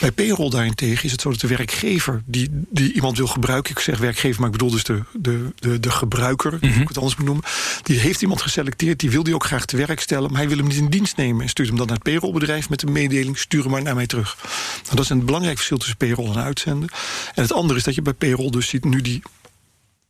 Bij 0.00 0.12
payroll 0.12 0.50
daarentegen 0.50 1.04
is 1.04 1.12
het 1.12 1.20
zo 1.20 1.30
dat 1.30 1.40
de 1.40 1.46
werkgever 1.46 2.22
die, 2.24 2.48
die 2.70 2.92
iemand 2.92 3.16
wil 3.16 3.26
gebruiken... 3.26 3.72
ik 3.72 3.78
zeg 3.78 3.98
werkgever, 3.98 4.40
maar 4.40 4.46
ik 4.46 4.56
bedoel 4.56 4.70
dus 4.70 4.84
de, 4.84 5.02
de, 5.12 5.52
de, 5.58 5.80
de 5.80 5.90
gebruiker... 5.90 6.52
Mm 6.52 6.70
-hmm. 6.72 6.82
ik 6.82 6.88
het 6.88 6.96
anders 6.96 7.16
moet 7.16 7.26
noemen. 7.26 7.44
Die 7.82 7.98
heeft 7.98 8.22
iemand 8.22 8.42
geselecteerd, 8.42 9.00
die 9.00 9.10
wil 9.10 9.22
die 9.22 9.34
ook 9.34 9.44
graag 9.44 9.64
te 9.64 9.76
werk 9.76 10.00
stellen... 10.00 10.30
maar 10.30 10.40
hij 10.40 10.48
wil 10.48 10.56
hem 10.58 10.66
niet 10.66 10.76
in 10.76 10.88
dienst 10.88 11.16
nemen 11.16 11.42
en 11.42 11.48
stuurt 11.48 11.68
hem 11.68 11.76
dan 11.76 11.86
naar 11.86 11.96
het 11.96 12.04
payrollbedrijf... 12.04 12.68
met 12.68 12.80
de 12.80 12.86
mededeling, 12.86 13.38
stuur 13.38 13.62
hem 13.62 13.70
maar 13.70 13.82
naar 13.82 13.94
mij 13.94 14.06
terug. 14.06 14.36
Nou, 14.82 14.96
dat 14.96 15.04
is 15.04 15.10
een 15.10 15.24
belangrijk 15.24 15.56
verschil 15.56 15.78
tussen 15.78 15.96
payroll 15.96 16.30
en 16.30 16.42
uitzenden. 16.42 16.88
En 17.34 17.42
het 17.42 17.52
andere 17.52 17.78
is 17.78 17.84
dat 17.84 17.94
je 17.94 18.02
bij 18.02 18.12
payroll 18.12 18.50
dus 18.50 18.68
ziet 18.68 18.84
nu 18.84 19.00
die 19.00 19.22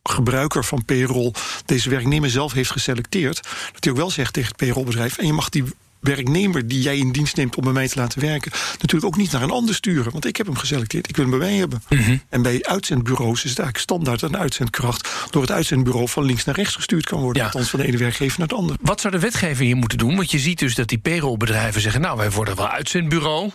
gebruiker 0.02 0.64
van 0.64 0.84
payroll 0.84 1.32
deze 1.64 1.90
werknemer 1.90 2.30
zelf 2.30 2.52
heeft 2.52 2.70
geselecteerd... 2.70 3.42
dat 3.72 3.84
hij 3.84 3.92
ook 3.92 3.98
wel 3.98 4.10
zegt 4.10 4.32
tegen 4.32 4.48
het 4.48 4.58
payrollbedrijf... 4.58 5.18
en 5.18 5.26
je 5.26 5.32
mag 5.32 5.48
die 5.48 5.64
werknemer 6.02 6.68
die 6.68 6.82
jij 6.82 6.96
in 6.96 7.12
dienst 7.12 7.36
neemt 7.36 7.56
om 7.56 7.64
bij 7.64 7.72
mij 7.72 7.88
te 7.88 7.98
laten 7.98 8.20
werken... 8.20 8.52
natuurlijk 8.72 9.04
ook 9.04 9.16
niet 9.16 9.32
naar 9.32 9.42
een 9.42 9.50
ander 9.50 9.74
sturen. 9.74 10.12
Want 10.12 10.26
ik 10.26 10.36
heb 10.36 10.46
hem 10.46 10.56
geselecteerd, 10.56 11.08
ik 11.08 11.16
wil 11.16 11.28
hem 11.28 11.38
bij 11.38 11.48
mij 11.48 11.58
hebben. 11.58 11.82
Mm 11.88 11.98
-hmm. 11.98 12.22
En 12.28 12.42
bij 12.42 12.58
uitzendbureaus 12.62 13.44
is 13.44 13.50
het 13.50 13.58
eigenlijk 13.58 13.78
standaard 13.78 14.20
dat 14.20 14.30
een 14.30 14.38
uitzendkracht... 14.38 15.08
door 15.30 15.42
het 15.42 15.50
uitzendbureau 15.50 16.08
van 16.08 16.24
links 16.24 16.44
naar 16.44 16.54
rechts 16.54 16.74
gestuurd 16.74 17.06
kan 17.06 17.20
worden. 17.20 17.42
Ja. 17.42 17.48
Althans 17.48 17.70
van 17.70 17.80
de 17.80 17.86
ene 17.86 17.96
werkgever 17.96 18.38
naar 18.38 18.48
de 18.48 18.54
andere. 18.54 18.78
Wat 18.82 19.00
zou 19.00 19.12
de 19.12 19.20
wetgever 19.20 19.64
hier 19.64 19.76
moeten 19.76 19.98
doen? 19.98 20.16
Want 20.16 20.30
je 20.30 20.38
ziet 20.38 20.58
dus 20.58 20.74
dat 20.74 20.88
die 20.88 20.98
payrollbedrijven 20.98 21.80
zeggen... 21.80 22.00
nou, 22.00 22.16
wij 22.16 22.30
worden 22.30 22.56
wel 22.56 22.68
uitzendbureau... 22.68 23.50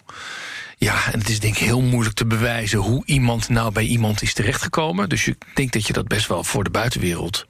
Ja, 0.79 1.11
en 1.11 1.19
het 1.19 1.29
is 1.29 1.39
denk 1.39 1.57
ik 1.57 1.63
heel 1.63 1.81
moeilijk 1.81 2.15
te 2.15 2.25
bewijzen 2.25 2.79
hoe 2.79 3.03
iemand 3.05 3.49
nou 3.49 3.71
bij 3.71 3.83
iemand 3.83 4.21
is 4.21 4.33
terechtgekomen. 4.33 5.09
Dus 5.09 5.25
je 5.25 5.37
denkt 5.53 5.73
dat 5.73 5.87
je 5.87 5.93
dat 5.93 6.07
best 6.07 6.27
wel 6.27 6.43
voor 6.43 6.63
de 6.63 6.69
buitenwereld 6.69 7.47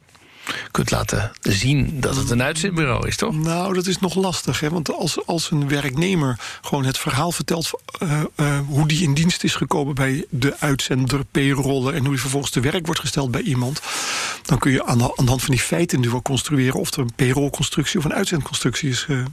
kunt 0.70 0.90
laten 0.90 1.32
zien 1.40 2.00
dat 2.00 2.16
het 2.16 2.30
een 2.30 2.42
uitzendbureau 2.42 3.06
is, 3.06 3.16
toch? 3.16 3.34
Nou, 3.34 3.74
dat 3.74 3.86
is 3.86 3.98
nog 3.98 4.14
lastig. 4.14 4.60
Hè? 4.60 4.70
Want 4.70 4.92
als, 4.92 5.26
als 5.26 5.50
een 5.50 5.68
werknemer 5.68 6.38
gewoon 6.60 6.84
het 6.84 6.98
verhaal 6.98 7.32
vertelt... 7.32 7.70
Uh, 8.02 8.20
uh, 8.36 8.58
hoe 8.66 8.88
die 8.88 9.02
in 9.02 9.14
dienst 9.14 9.44
is 9.44 9.54
gekomen 9.54 9.94
bij 9.94 10.24
de 10.30 10.56
uitzender, 10.58 11.24
payroller... 11.24 11.94
en 11.94 12.00
hoe 12.00 12.10
die 12.10 12.20
vervolgens 12.20 12.52
te 12.52 12.60
werk 12.60 12.86
wordt 12.86 13.00
gesteld 13.00 13.30
bij 13.30 13.42
iemand... 13.42 13.80
dan 14.42 14.58
kun 14.58 14.72
je 14.72 14.84
aan 14.84 14.98
de, 14.98 15.16
aan 15.16 15.24
de 15.24 15.30
hand 15.30 15.42
van 15.42 15.54
die 15.54 15.62
feiten 15.62 16.00
nu 16.00 16.10
wel 16.10 16.22
construeren... 16.22 16.80
of 16.80 16.92
er 16.92 16.98
een 16.98 17.14
payrollconstructie 17.14 17.98
of 17.98 18.04
een 18.04 18.14
uitzendconstructie 18.14 18.90
is, 18.90 19.06
uh, 19.08 19.24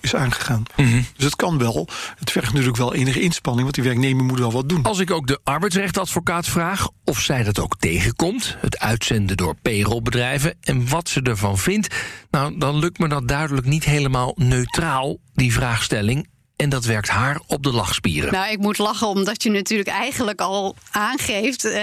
is 0.00 0.14
aangegaan. 0.14 0.62
Mm 0.76 0.86
-hmm. 0.86 1.06
Dus 1.16 1.24
het 1.24 1.36
kan 1.36 1.58
wel. 1.58 1.88
Het 2.18 2.30
vergt 2.30 2.48
natuurlijk 2.48 2.76
wel 2.76 2.94
enige 2.94 3.20
inspanning... 3.20 3.62
want 3.62 3.74
die 3.74 3.84
werknemer 3.84 4.24
moet 4.24 4.38
wel 4.38 4.52
wat 4.52 4.68
doen. 4.68 4.82
Als 4.82 4.98
ik 4.98 5.10
ook 5.10 5.26
de 5.26 5.40
arbeidsrechtadvocaat 5.44 6.46
vraag 6.46 6.88
of 7.10 7.20
zij 7.20 7.42
dat 7.42 7.58
ook 7.58 7.76
tegenkomt... 7.78 8.56
het 8.60 8.78
uitzenden 8.78 9.36
door 9.36 9.54
payrollbedrijven 9.54 10.54
en 10.60 10.88
wat 10.88 11.08
ze 11.08 11.22
ervan 11.22 11.58
vindt, 11.58 11.94
nou, 12.30 12.58
dan 12.58 12.78
lukt 12.78 12.98
me 12.98 13.08
dat 13.08 13.28
duidelijk 13.28 13.66
niet 13.66 13.84
helemaal 13.84 14.32
neutraal, 14.36 15.18
die 15.34 15.52
vraagstelling. 15.52 16.28
En 16.60 16.68
dat 16.68 16.84
werkt 16.84 17.08
haar 17.08 17.40
op 17.46 17.62
de 17.62 17.72
lachspieren. 17.72 18.32
Nou, 18.32 18.50
ik 18.50 18.58
moet 18.58 18.78
lachen 18.78 19.06
omdat 19.06 19.42
je 19.42 19.50
natuurlijk 19.50 19.88
eigenlijk 19.88 20.40
al 20.40 20.76
aangeeft 20.90 21.64
uh, 21.64 21.82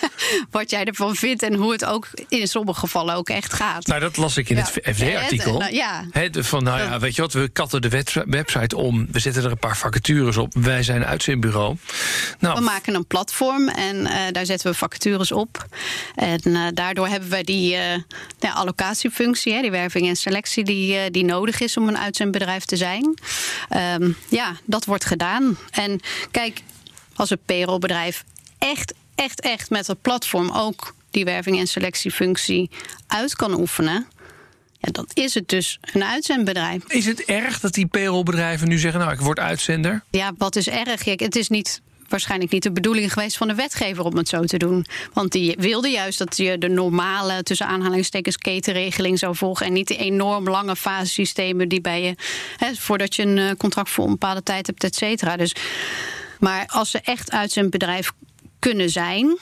wat 0.50 0.70
jij 0.70 0.84
ervan 0.84 1.14
vindt 1.14 1.42
en 1.42 1.54
hoe 1.54 1.72
het 1.72 1.84
ook 1.84 2.08
in 2.28 2.48
sommige 2.48 2.80
gevallen 2.80 3.14
ook 3.14 3.28
echt 3.28 3.52
gaat. 3.52 3.86
Nou, 3.86 4.00
dat 4.00 4.16
las 4.16 4.36
ik 4.36 4.48
in 4.48 4.56
ja. 4.56 4.62
het 4.62 4.96
FD-artikel. 4.96 5.58
Nou, 5.58 5.74
ja. 5.74 6.04
van, 6.32 6.62
nou 6.62 6.80
ja, 6.80 6.98
weet 6.98 7.14
je 7.14 7.22
wat, 7.22 7.32
we 7.32 7.48
katten 7.48 7.82
de 7.82 8.04
website 8.26 8.76
om, 8.76 9.06
we 9.12 9.18
zetten 9.18 9.44
er 9.44 9.50
een 9.50 9.58
paar 9.58 9.76
vacatures 9.76 10.36
op, 10.36 10.54
wij 10.54 10.82
zijn 10.82 11.00
een 11.00 11.06
uitzendbureau. 11.06 11.76
Nou, 12.38 12.58
we 12.58 12.64
maken 12.64 12.94
een 12.94 13.06
platform 13.06 13.68
en 13.68 13.96
uh, 13.96 14.12
daar 14.32 14.46
zetten 14.46 14.70
we 14.70 14.76
vacatures 14.76 15.32
op. 15.32 15.66
En 16.14 16.40
uh, 16.44 16.66
daardoor 16.74 17.08
hebben 17.08 17.30
wij 17.30 17.42
die 17.42 17.76
allocatiefunctie, 18.54 19.52
hè, 19.52 19.60
die 19.60 19.70
werving 19.70 20.08
en 20.08 20.16
selectie, 20.16 20.64
die, 20.64 21.10
die 21.10 21.24
nodig 21.24 21.60
is 21.60 21.76
om 21.76 21.88
een 21.88 21.98
uitzendbedrijf 21.98 22.64
te 22.64 22.76
zijn. 22.76 23.18
Um, 24.00 24.16
ja, 24.28 24.56
dat 24.64 24.84
wordt 24.84 25.04
gedaan. 25.04 25.58
En 25.70 26.00
kijk, 26.30 26.62
als 27.14 27.30
een 27.30 27.38
payrollbedrijf 27.46 28.24
echt, 28.58 28.94
echt, 29.14 29.40
echt 29.40 29.70
met 29.70 29.86
het 29.86 30.02
platform 30.02 30.50
ook 30.50 30.94
die 31.10 31.24
werving 31.24 31.58
en 31.58 31.66
selectiefunctie 31.66 32.70
uit 33.06 33.36
kan 33.36 33.60
oefenen. 33.60 34.06
Ja, 34.80 34.88
dan 34.92 35.08
is 35.12 35.34
het 35.34 35.48
dus 35.48 35.78
een 35.92 36.04
uitzendbedrijf. 36.04 36.82
Is 36.86 37.06
het 37.06 37.24
erg 37.24 37.60
dat 37.60 37.74
die 37.74 37.86
payrollbedrijven 37.86 38.68
nu 38.68 38.78
zeggen: 38.78 39.00
Nou, 39.00 39.12
ik 39.12 39.20
word 39.20 39.38
uitzender? 39.38 40.02
Ja, 40.10 40.32
wat 40.38 40.56
is 40.56 40.68
erg? 40.68 41.04
Het 41.04 41.36
is 41.36 41.48
niet 41.48 41.80
waarschijnlijk 42.08 42.52
niet 42.52 42.62
de 42.62 42.72
bedoeling 42.72 43.12
geweest 43.12 43.36
van 43.36 43.48
de 43.48 43.54
wetgever 43.54 44.04
om 44.04 44.16
het 44.16 44.28
zo 44.28 44.44
te 44.44 44.56
doen. 44.56 44.86
Want 45.12 45.32
die 45.32 45.56
wilde 45.58 45.88
juist 45.88 46.18
dat 46.18 46.36
je 46.36 46.58
de 46.58 46.68
normale, 46.68 47.42
tussen 47.42 47.66
aanhalingstekens, 47.66 48.36
ketenregeling 48.36 49.18
zou 49.18 49.36
volgen. 49.36 49.66
En 49.66 49.72
niet 49.72 49.88
de 49.88 49.96
enorm 49.96 50.48
lange 50.48 50.76
fasesystemen 50.76 51.68
die 51.68 51.80
bij 51.80 52.02
je, 52.02 52.14
hè, 52.56 52.74
voordat 52.74 53.14
je 53.14 53.22
een 53.22 53.56
contract 53.56 53.90
voor 53.90 54.04
een 54.04 54.10
bepaalde 54.10 54.42
tijd 54.42 54.66
hebt, 54.66 54.84
et 54.84 54.94
cetera. 54.94 55.36
Dus, 55.36 55.54
maar 56.38 56.66
als 56.66 56.90
ze 56.90 57.00
echt 57.00 57.30
uit 57.30 57.52
zijn 57.52 57.70
bedrijf 57.70 58.12
kunnen 58.58 58.90
zijn. 58.90 59.38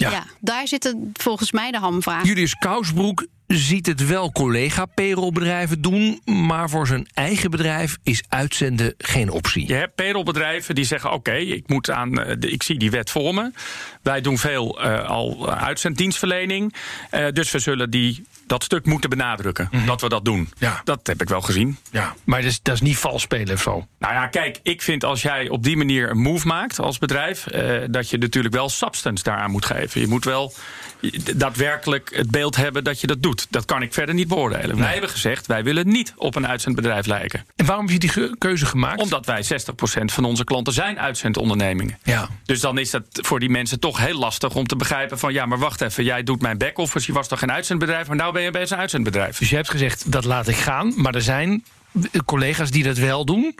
Ja. 0.00 0.10
ja, 0.10 0.24
daar 0.40 0.68
zit 0.68 0.94
volgens 1.12 1.52
mij 1.52 1.70
de 1.70 1.78
hamvraag. 1.78 2.24
Julius 2.24 2.54
Kousbroek 2.54 3.26
ziet 3.46 3.86
het 3.86 4.06
wel 4.06 4.32
collega-payrollbedrijven 4.32 5.82
doen... 5.82 6.20
maar 6.24 6.70
voor 6.70 6.86
zijn 6.86 7.08
eigen 7.14 7.50
bedrijf 7.50 7.98
is 8.02 8.22
uitzenden 8.28 8.94
geen 8.98 9.30
optie. 9.30 9.66
Je 9.66 9.74
hebt 9.74 9.94
payrollbedrijven 9.94 10.74
die 10.74 10.84
zeggen... 10.84 11.10
oké, 11.12 11.30
okay, 11.30 11.42
ik, 11.42 11.68
moet 11.68 11.90
aan, 11.90 12.40
ik 12.40 12.62
zie 12.62 12.78
die 12.78 12.90
wet 12.90 13.10
voor 13.10 13.34
me. 13.34 13.50
Wij 14.02 14.20
doen 14.20 14.38
veel 14.38 14.84
uh, 14.84 15.08
al 15.08 15.50
uitzenddienstverlening. 15.50 16.74
Uh, 17.10 17.28
dus 17.32 17.50
we 17.50 17.58
zullen 17.58 17.90
die, 17.90 18.24
dat 18.50 18.64
stuk 18.64 18.86
moeten 18.86 19.10
benadrukken. 19.10 19.68
Mm 19.70 19.78
-hmm. 19.78 19.86
Dat 19.86 20.00
we 20.00 20.08
dat 20.08 20.24
doen. 20.24 20.48
Ja. 20.58 20.80
Dat 20.84 21.06
heb 21.06 21.22
ik 21.22 21.28
wel 21.28 21.40
gezien. 21.40 21.78
Ja, 21.90 22.14
maar 22.24 22.42
dat 22.42 22.50
is, 22.50 22.62
dat 22.62 22.74
is 22.74 22.80
niet 22.80 22.96
vals 22.96 23.22
spelen 23.22 23.54
of 23.54 23.62
zo? 23.62 23.86
Nou 23.98 24.14
ja, 24.14 24.26
kijk, 24.26 24.60
ik 24.62 24.82
vind 24.82 25.04
als 25.04 25.22
jij 25.22 25.48
op 25.48 25.62
die 25.62 25.76
manier 25.76 26.10
een 26.10 26.18
move 26.18 26.46
maakt 26.46 26.78
als 26.78 26.98
bedrijf... 26.98 27.46
Uh, 27.52 27.80
dat 27.90 28.10
je 28.10 28.18
natuurlijk 28.18 28.54
wel 28.54 28.68
substance 28.68 29.24
daaraan 29.24 29.50
moet 29.50 29.64
geven. 29.64 30.00
Je 30.00 30.06
moet 30.06 30.24
wel 30.24 30.54
daadwerkelijk 31.36 32.10
het 32.14 32.30
beeld 32.30 32.56
hebben 32.56 32.84
dat 32.84 33.00
je 33.00 33.06
dat 33.06 33.22
doet. 33.22 33.46
Dat 33.50 33.64
kan 33.64 33.82
ik 33.82 33.94
verder 33.94 34.14
niet 34.14 34.28
beoordelen. 34.28 34.68
Nee. 34.68 34.78
Wij 34.78 34.92
hebben 34.92 35.10
gezegd, 35.10 35.46
wij 35.46 35.64
willen 35.64 35.88
niet 35.88 36.12
op 36.16 36.34
een 36.34 36.46
uitzendbedrijf 36.46 37.06
lijken. 37.06 37.46
En 37.56 37.66
waarom 37.66 37.88
heb 37.88 38.02
je 38.02 38.08
die 38.08 38.36
keuze 38.38 38.66
gemaakt? 38.66 39.00
Omdat 39.00 39.26
wij 39.26 39.44
60% 39.44 39.46
van 40.04 40.24
onze 40.24 40.44
klanten 40.44 40.72
zijn 40.72 40.98
uitzendondernemingen. 40.98 41.98
Ja. 42.02 42.28
Dus 42.44 42.60
dan 42.60 42.78
is 42.78 42.90
dat 42.90 43.04
voor 43.12 43.40
die 43.40 43.50
mensen 43.50 43.80
toch 43.80 43.98
heel 43.98 44.18
lastig 44.18 44.54
om 44.54 44.66
te 44.66 44.76
begrijpen 44.76 45.18
van... 45.18 45.32
ja, 45.32 45.46
maar 45.46 45.58
wacht 45.58 45.80
even, 45.80 46.04
jij 46.04 46.22
doet 46.22 46.42
mijn 46.42 46.58
back-office, 46.58 47.06
je 47.06 47.12
was 47.12 47.28
toch 47.28 47.38
geen 47.38 47.52
uitzendbedrijf... 47.52 48.06
maar 48.06 48.16
nou 48.16 48.32
ben 48.32 48.39
je 48.42 48.50
bij 48.50 48.68
uitzendbedrijf. 48.68 49.38
Dus 49.38 49.50
je 49.50 49.56
hebt 49.56 49.70
gezegd, 49.70 50.12
dat 50.12 50.24
laat 50.24 50.48
ik 50.48 50.56
gaan, 50.56 50.92
maar 50.96 51.14
er 51.14 51.22
zijn 51.22 51.64
collega's 52.24 52.70
die 52.70 52.82
dat 52.82 52.96
wel 52.96 53.24
doen. 53.24 53.54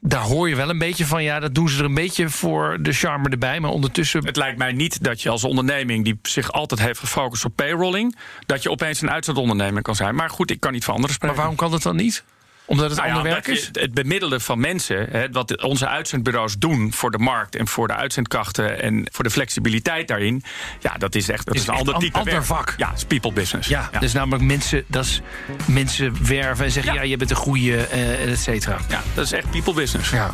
daar 0.00 0.20
hoor 0.20 0.48
je 0.48 0.56
wel 0.56 0.70
een 0.70 0.78
beetje 0.78 1.06
van... 1.06 1.22
ja, 1.22 1.40
dat 1.40 1.54
doen 1.54 1.68
ze 1.68 1.78
er 1.78 1.84
een 1.84 1.94
beetje 1.94 2.28
voor 2.28 2.78
de 2.80 2.92
charme 2.92 3.28
erbij. 3.28 3.60
Maar 3.60 3.70
ondertussen... 3.70 4.26
Het 4.26 4.36
lijkt 4.36 4.58
mij 4.58 4.72
niet 4.72 5.04
dat 5.04 5.22
je 5.22 5.28
als 5.28 5.44
onderneming... 5.44 6.04
die 6.04 6.18
zich 6.22 6.52
altijd 6.52 6.80
heeft 6.80 6.98
gefocust 6.98 7.44
op 7.44 7.52
payrolling... 7.56 8.16
dat 8.46 8.62
je 8.62 8.70
opeens 8.70 9.00
een 9.00 9.10
uitzendondernemer 9.10 9.82
kan 9.82 9.94
zijn. 9.94 10.14
Maar 10.14 10.30
goed, 10.30 10.50
ik 10.50 10.60
kan 10.60 10.72
niet 10.72 10.84
voor 10.84 10.94
anderen 10.94 11.14
spreken. 11.14 11.36
Maar 11.36 11.44
waarom 11.44 11.62
kan 11.62 11.70
dat 11.70 11.82
dan 11.82 11.96
niet? 11.96 12.24
Omdat 12.66 12.90
het 12.90 12.98
Nou 12.98 13.16
ja, 13.16 13.22
werk 13.22 13.46
is? 13.46 13.68
Het 13.72 13.94
bemiddelen 13.94 14.40
van 14.40 14.60
mensen, 14.60 15.06
hè, 15.10 15.30
wat 15.30 15.62
onze 15.62 15.88
uitzendbureaus 15.88 16.58
doen 16.58 16.92
voor 16.92 17.10
de 17.10 17.18
markt 17.18 17.56
en 17.56 17.68
voor 17.68 17.86
de 17.88 17.94
uitzendkrachten 17.94 18.82
en 18.82 19.08
voor 19.12 19.24
de 19.24 19.30
flexibiliteit 19.30 20.08
daarin, 20.08 20.42
ja, 20.80 20.94
dat 20.98 21.14
is 21.14 21.28
echt 21.28 21.46
dat 21.46 21.54
Is 21.54 21.60
is, 21.60 21.66
een 21.66 21.74
ander 21.74 21.94
een 21.94 22.00
type 22.00 22.18
ander 22.18 22.32
werk. 22.32 22.44
vak. 22.46 22.74
Ja, 22.76 22.88
het 22.88 22.96
is 22.96 23.04
people 23.04 23.32
business. 23.32 23.68
Ja, 23.68 23.90
dus 24.00 24.12
namelijk 24.12 24.44
mensen, 24.44 24.84
dat 24.86 25.04
is 25.04 25.20
mensen 25.66 26.26
werven 26.26 26.64
en 26.64 26.70
zeggen... 26.70 26.92
ja, 26.94 27.00
Ja. 27.02 27.08
je 27.08 27.16
bent 27.16 27.30
een 27.30 27.36
goede, 27.36 27.76
eh 27.86 28.30
et 28.32 28.38
cetera. 28.38 28.78
ja, 28.88 29.02
dat 29.14 29.24
is 29.24 29.32
echt 29.32 29.50
people 29.50 29.72
business. 29.74 30.10
Ja. 30.10 30.30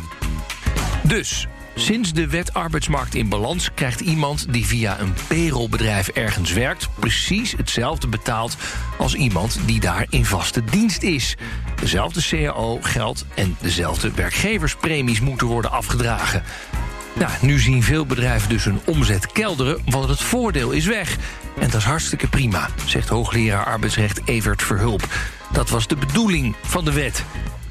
Dus, 1.03 1.47
sinds 1.75 2.13
de 2.13 2.27
wet 2.27 2.53
arbeidsmarkt 2.53 3.15
in 3.15 3.29
balans 3.29 3.69
krijgt 3.73 3.99
iemand 3.99 4.45
die 4.49 4.65
via 4.65 4.99
een 4.99 5.13
payrollbedrijf 5.27 6.07
ergens 6.07 6.51
werkt 6.51 6.89
precies 6.99 7.51
hetzelfde 7.51 8.07
betaald 8.07 8.57
als 8.97 9.15
iemand 9.15 9.59
die 9.65 9.79
daar 9.79 10.05
in 10.09 10.25
vaste 10.25 10.63
dienst 10.63 11.03
is. 11.03 11.35
Dezelfde 11.79 12.21
CAO 12.29 12.79
geldt 12.81 13.25
en 13.35 13.57
dezelfde 13.61 14.11
werkgeverspremies 14.11 15.21
moeten 15.21 15.47
worden 15.47 15.71
afgedragen. 15.71 16.43
Nou, 17.15 17.31
nu 17.41 17.59
zien 17.59 17.83
veel 17.83 18.05
bedrijven 18.05 18.49
dus 18.49 18.63
hun 18.63 18.79
omzet 18.85 19.31
kelderen, 19.31 19.81
want 19.85 20.09
het 20.09 20.21
voordeel 20.21 20.71
is 20.71 20.85
weg. 20.85 21.17
En 21.59 21.69
dat 21.69 21.79
is 21.79 21.87
hartstikke 21.87 22.27
prima, 22.27 22.69
zegt 22.85 23.09
hoogleraar 23.09 23.65
arbeidsrecht 23.65 24.21
Evert 24.25 24.63
Verhulp. 24.63 25.07
Dat 25.51 25.69
was 25.69 25.87
de 25.87 25.95
bedoeling 25.95 26.55
van 26.61 26.85
de 26.85 26.91
wet. 26.93 27.23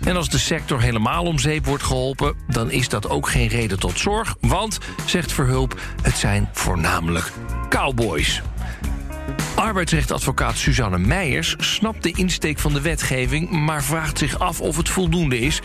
En 0.05 0.17
als 0.17 0.29
de 0.29 0.39
sector 0.39 0.81
helemaal 0.81 1.25
om 1.25 1.39
zeep 1.39 1.67
wordt 1.67 1.83
geholpen, 1.83 2.35
dan 2.49 2.71
is 2.71 2.89
dat 2.89 3.09
ook 3.09 3.29
geen 3.29 3.49
reden 3.49 3.79
tot 3.79 3.99
zorg. 3.99 4.37
Want, 4.41 4.79
zegt 5.07 5.33
Verhulp, 5.33 5.81
het 6.03 6.17
zijn 6.17 6.49
voornamelijk 6.53 7.33
cowboys. 7.69 8.43
Arbeidsrechtadvocaat 9.55 10.57
Suzanne 10.57 10.99
Meijers 10.99 11.57
snapt 11.59 12.03
de 12.03 12.13
insteek 12.13 12.59
van 12.59 12.73
de 12.73 12.81
wetgeving, 12.81 13.51
maar 13.51 13.83
vraagt 13.83 14.19
zich 14.19 14.39
af 14.39 14.61
of 14.61 14.77
het 14.77 14.89
voldoende 14.89 15.39
is. 15.39 15.61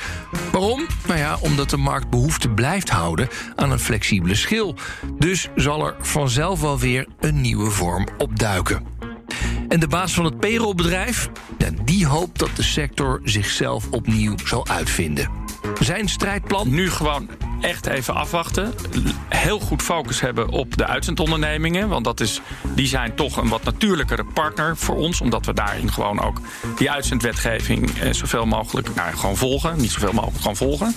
Waarom? 0.52 0.86
Nou 1.08 1.20
ja, 1.20 1.38
omdat 1.40 1.70
de 1.70 1.78
markt 1.78 2.10
behoefte 2.10 2.50
blijft 2.50 2.90
houden 2.90 3.28
aan 3.56 3.72
een 3.72 3.80
flexibele 3.80 4.36
schil. 4.36 4.76
Dus 5.20 5.50
zal 5.56 5.88
er 5.88 5.96
vanzelf 6.00 6.62
wel 6.62 6.80
weer 6.80 7.08
een 7.20 7.42
nieuwe 7.42 7.70
vorm 7.70 8.08
opduiken. 8.18 8.97
En 9.68 9.80
de 9.80 9.88
baas 9.88 10.14
van 10.14 10.26
het 10.26 10.40
payrollbedrijf, 10.40 11.30
ja, 11.58 11.70
die 11.84 12.06
hoopt 12.06 12.40
dat 12.40 12.56
de 12.56 12.64
sector 12.64 13.22
zichzelf 13.24 13.88
opnieuw 13.92 14.36
zal 14.46 14.68
uitvinden. 14.68 15.30
Zijn 15.80 16.10
strijdplan? 16.10 16.70
Nu 16.70 16.90
gewoon 16.90 17.30
echt 17.62 17.86
even 17.86 18.14
afwachten. 18.14 18.74
Heel 19.30 19.60
goed 19.60 19.82
focus 19.82 20.22
hebben 20.22 20.50
op 20.50 20.78
de 20.78 20.86
uitzendondernemingen. 20.86 21.90
Want 21.90 22.06
dat 22.06 22.20
is, 22.20 22.42
die 22.76 22.88
zijn 22.88 23.16
toch 23.16 23.38
een 23.38 23.50
wat 23.50 23.64
natuurlijkere 23.64 24.24
partner 24.24 24.78
voor 24.78 24.96
ons. 24.96 25.22
Omdat 25.22 25.46
we 25.46 25.54
daarin 25.54 25.92
gewoon 25.92 26.22
ook 26.22 26.42
die 26.78 26.92
uitzendwetgeving 26.92 28.00
eh, 28.00 28.14
zoveel 28.14 28.46
mogelijk 28.46 28.96
nou, 28.96 29.16
gewoon 29.16 29.38
volgen. 29.38 29.78
Niet 29.78 29.92
zoveel 29.92 30.14
mogelijk 30.14 30.42
gewoon 30.42 30.56
volgen. 30.56 30.96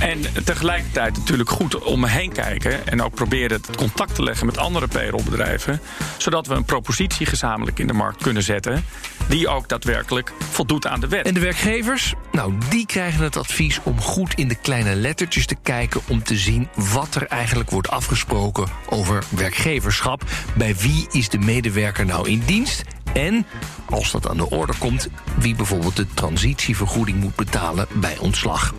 En 0.00 0.44
tegelijkertijd 0.44 1.16
natuurlijk 1.16 1.50
goed 1.50 1.82
om 1.82 2.00
me 2.00 2.08
heen 2.08 2.32
kijken. 2.32 2.86
En 2.86 3.02
ook 3.02 3.14
proberen 3.14 3.56
het 3.56 3.76
contact 3.76 4.14
te 4.14 4.22
leggen 4.22 4.46
met 4.46 4.58
andere 4.58 4.88
payrollbedrijven. 4.88 5.80
Zodat 6.16 6.46
we 6.46 6.54
een 6.54 6.64
propositie 6.64 7.26
gezamenlijk 7.26 7.78
in 7.78 7.86
de 7.86 7.92
markt 7.92 8.22
kunnen 8.22 8.42
zetten. 8.42 8.84
Die 9.28 9.48
ook 9.48 9.68
daadwerkelijk 9.68 10.32
voldoet 10.50 10.86
aan 10.86 11.00
de 11.00 11.08
wet. 11.08 11.26
En 11.26 11.34
de 11.34 11.40
werkgevers? 11.40 12.14
Nou, 12.32 12.54
die 12.68 12.86
krijgen 12.86 13.24
het 13.24 13.36
advies 13.36 13.80
om 13.82 14.00
goed 14.00 14.34
in 14.34 14.48
de 14.48 14.54
kleine 14.54 14.94
lettertjes 14.94 15.46
te 15.46 15.56
kijken 15.62 16.00
om 16.08 16.22
te 16.22 16.36
zien 16.36 16.68
wat 16.74 17.14
er 17.14 17.26
eigenlijk 17.26 17.70
wordt 17.70 17.90
afgesproken 17.90 18.68
over 18.88 19.24
werkgeverschap. 19.28 20.22
Bij 20.54 20.76
wie 20.76 21.06
is 21.10 21.28
de 21.28 21.38
medewerker 21.38 22.06
nou 22.06 22.28
in 22.28 22.42
dienst? 22.46 22.82
En, 23.12 23.46
als 23.88 24.10
dat 24.10 24.28
aan 24.28 24.36
de 24.36 24.50
orde 24.50 24.72
komt, 24.78 25.08
wie 25.38 25.54
bijvoorbeeld 25.54 25.96
de 25.96 26.06
transitievergoeding 26.14 27.20
moet 27.20 27.36
betalen 27.36 27.86
bij 27.92 28.18
ontslag. 28.18 28.74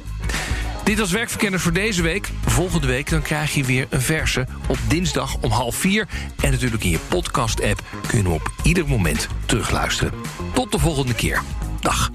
Dit 0.83 0.99
was 0.99 1.11
Werkverkenners 1.11 1.63
voor 1.63 1.73
deze 1.73 2.01
week. 2.01 2.29
Volgende 2.45 2.87
week 2.87 3.09
dan 3.09 3.21
krijg 3.21 3.53
je 3.53 3.63
weer 3.63 3.87
een 3.89 4.01
verse 4.01 4.47
op 4.67 4.77
dinsdag 4.87 5.37
om 5.41 5.51
half 5.51 5.75
vier. 5.75 6.07
En 6.43 6.51
natuurlijk 6.51 6.83
in 6.83 6.89
je 6.89 6.99
podcast-app 7.07 7.81
kun 8.07 8.21
je 8.21 8.29
op 8.29 8.51
ieder 8.63 8.87
moment 8.87 9.27
terugluisteren. 9.45 10.13
Tot 10.53 10.71
de 10.71 10.79
volgende 10.79 11.13
keer. 11.13 11.41
Dag. 11.79 12.11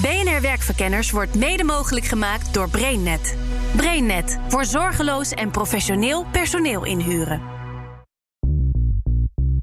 BNR 0.00 0.40
Werkverkenners 0.40 1.10
wordt 1.10 1.34
mede 1.34 1.64
mogelijk 1.64 2.06
gemaakt 2.06 2.54
door 2.54 2.68
BrainNet. 2.68 3.36
BrainNet 3.76 4.38
voor 4.48 4.64
zorgeloos 4.64 5.30
en 5.30 5.50
professioneel 5.50 6.26
personeel 6.32 6.84
inhuren. 6.84 7.59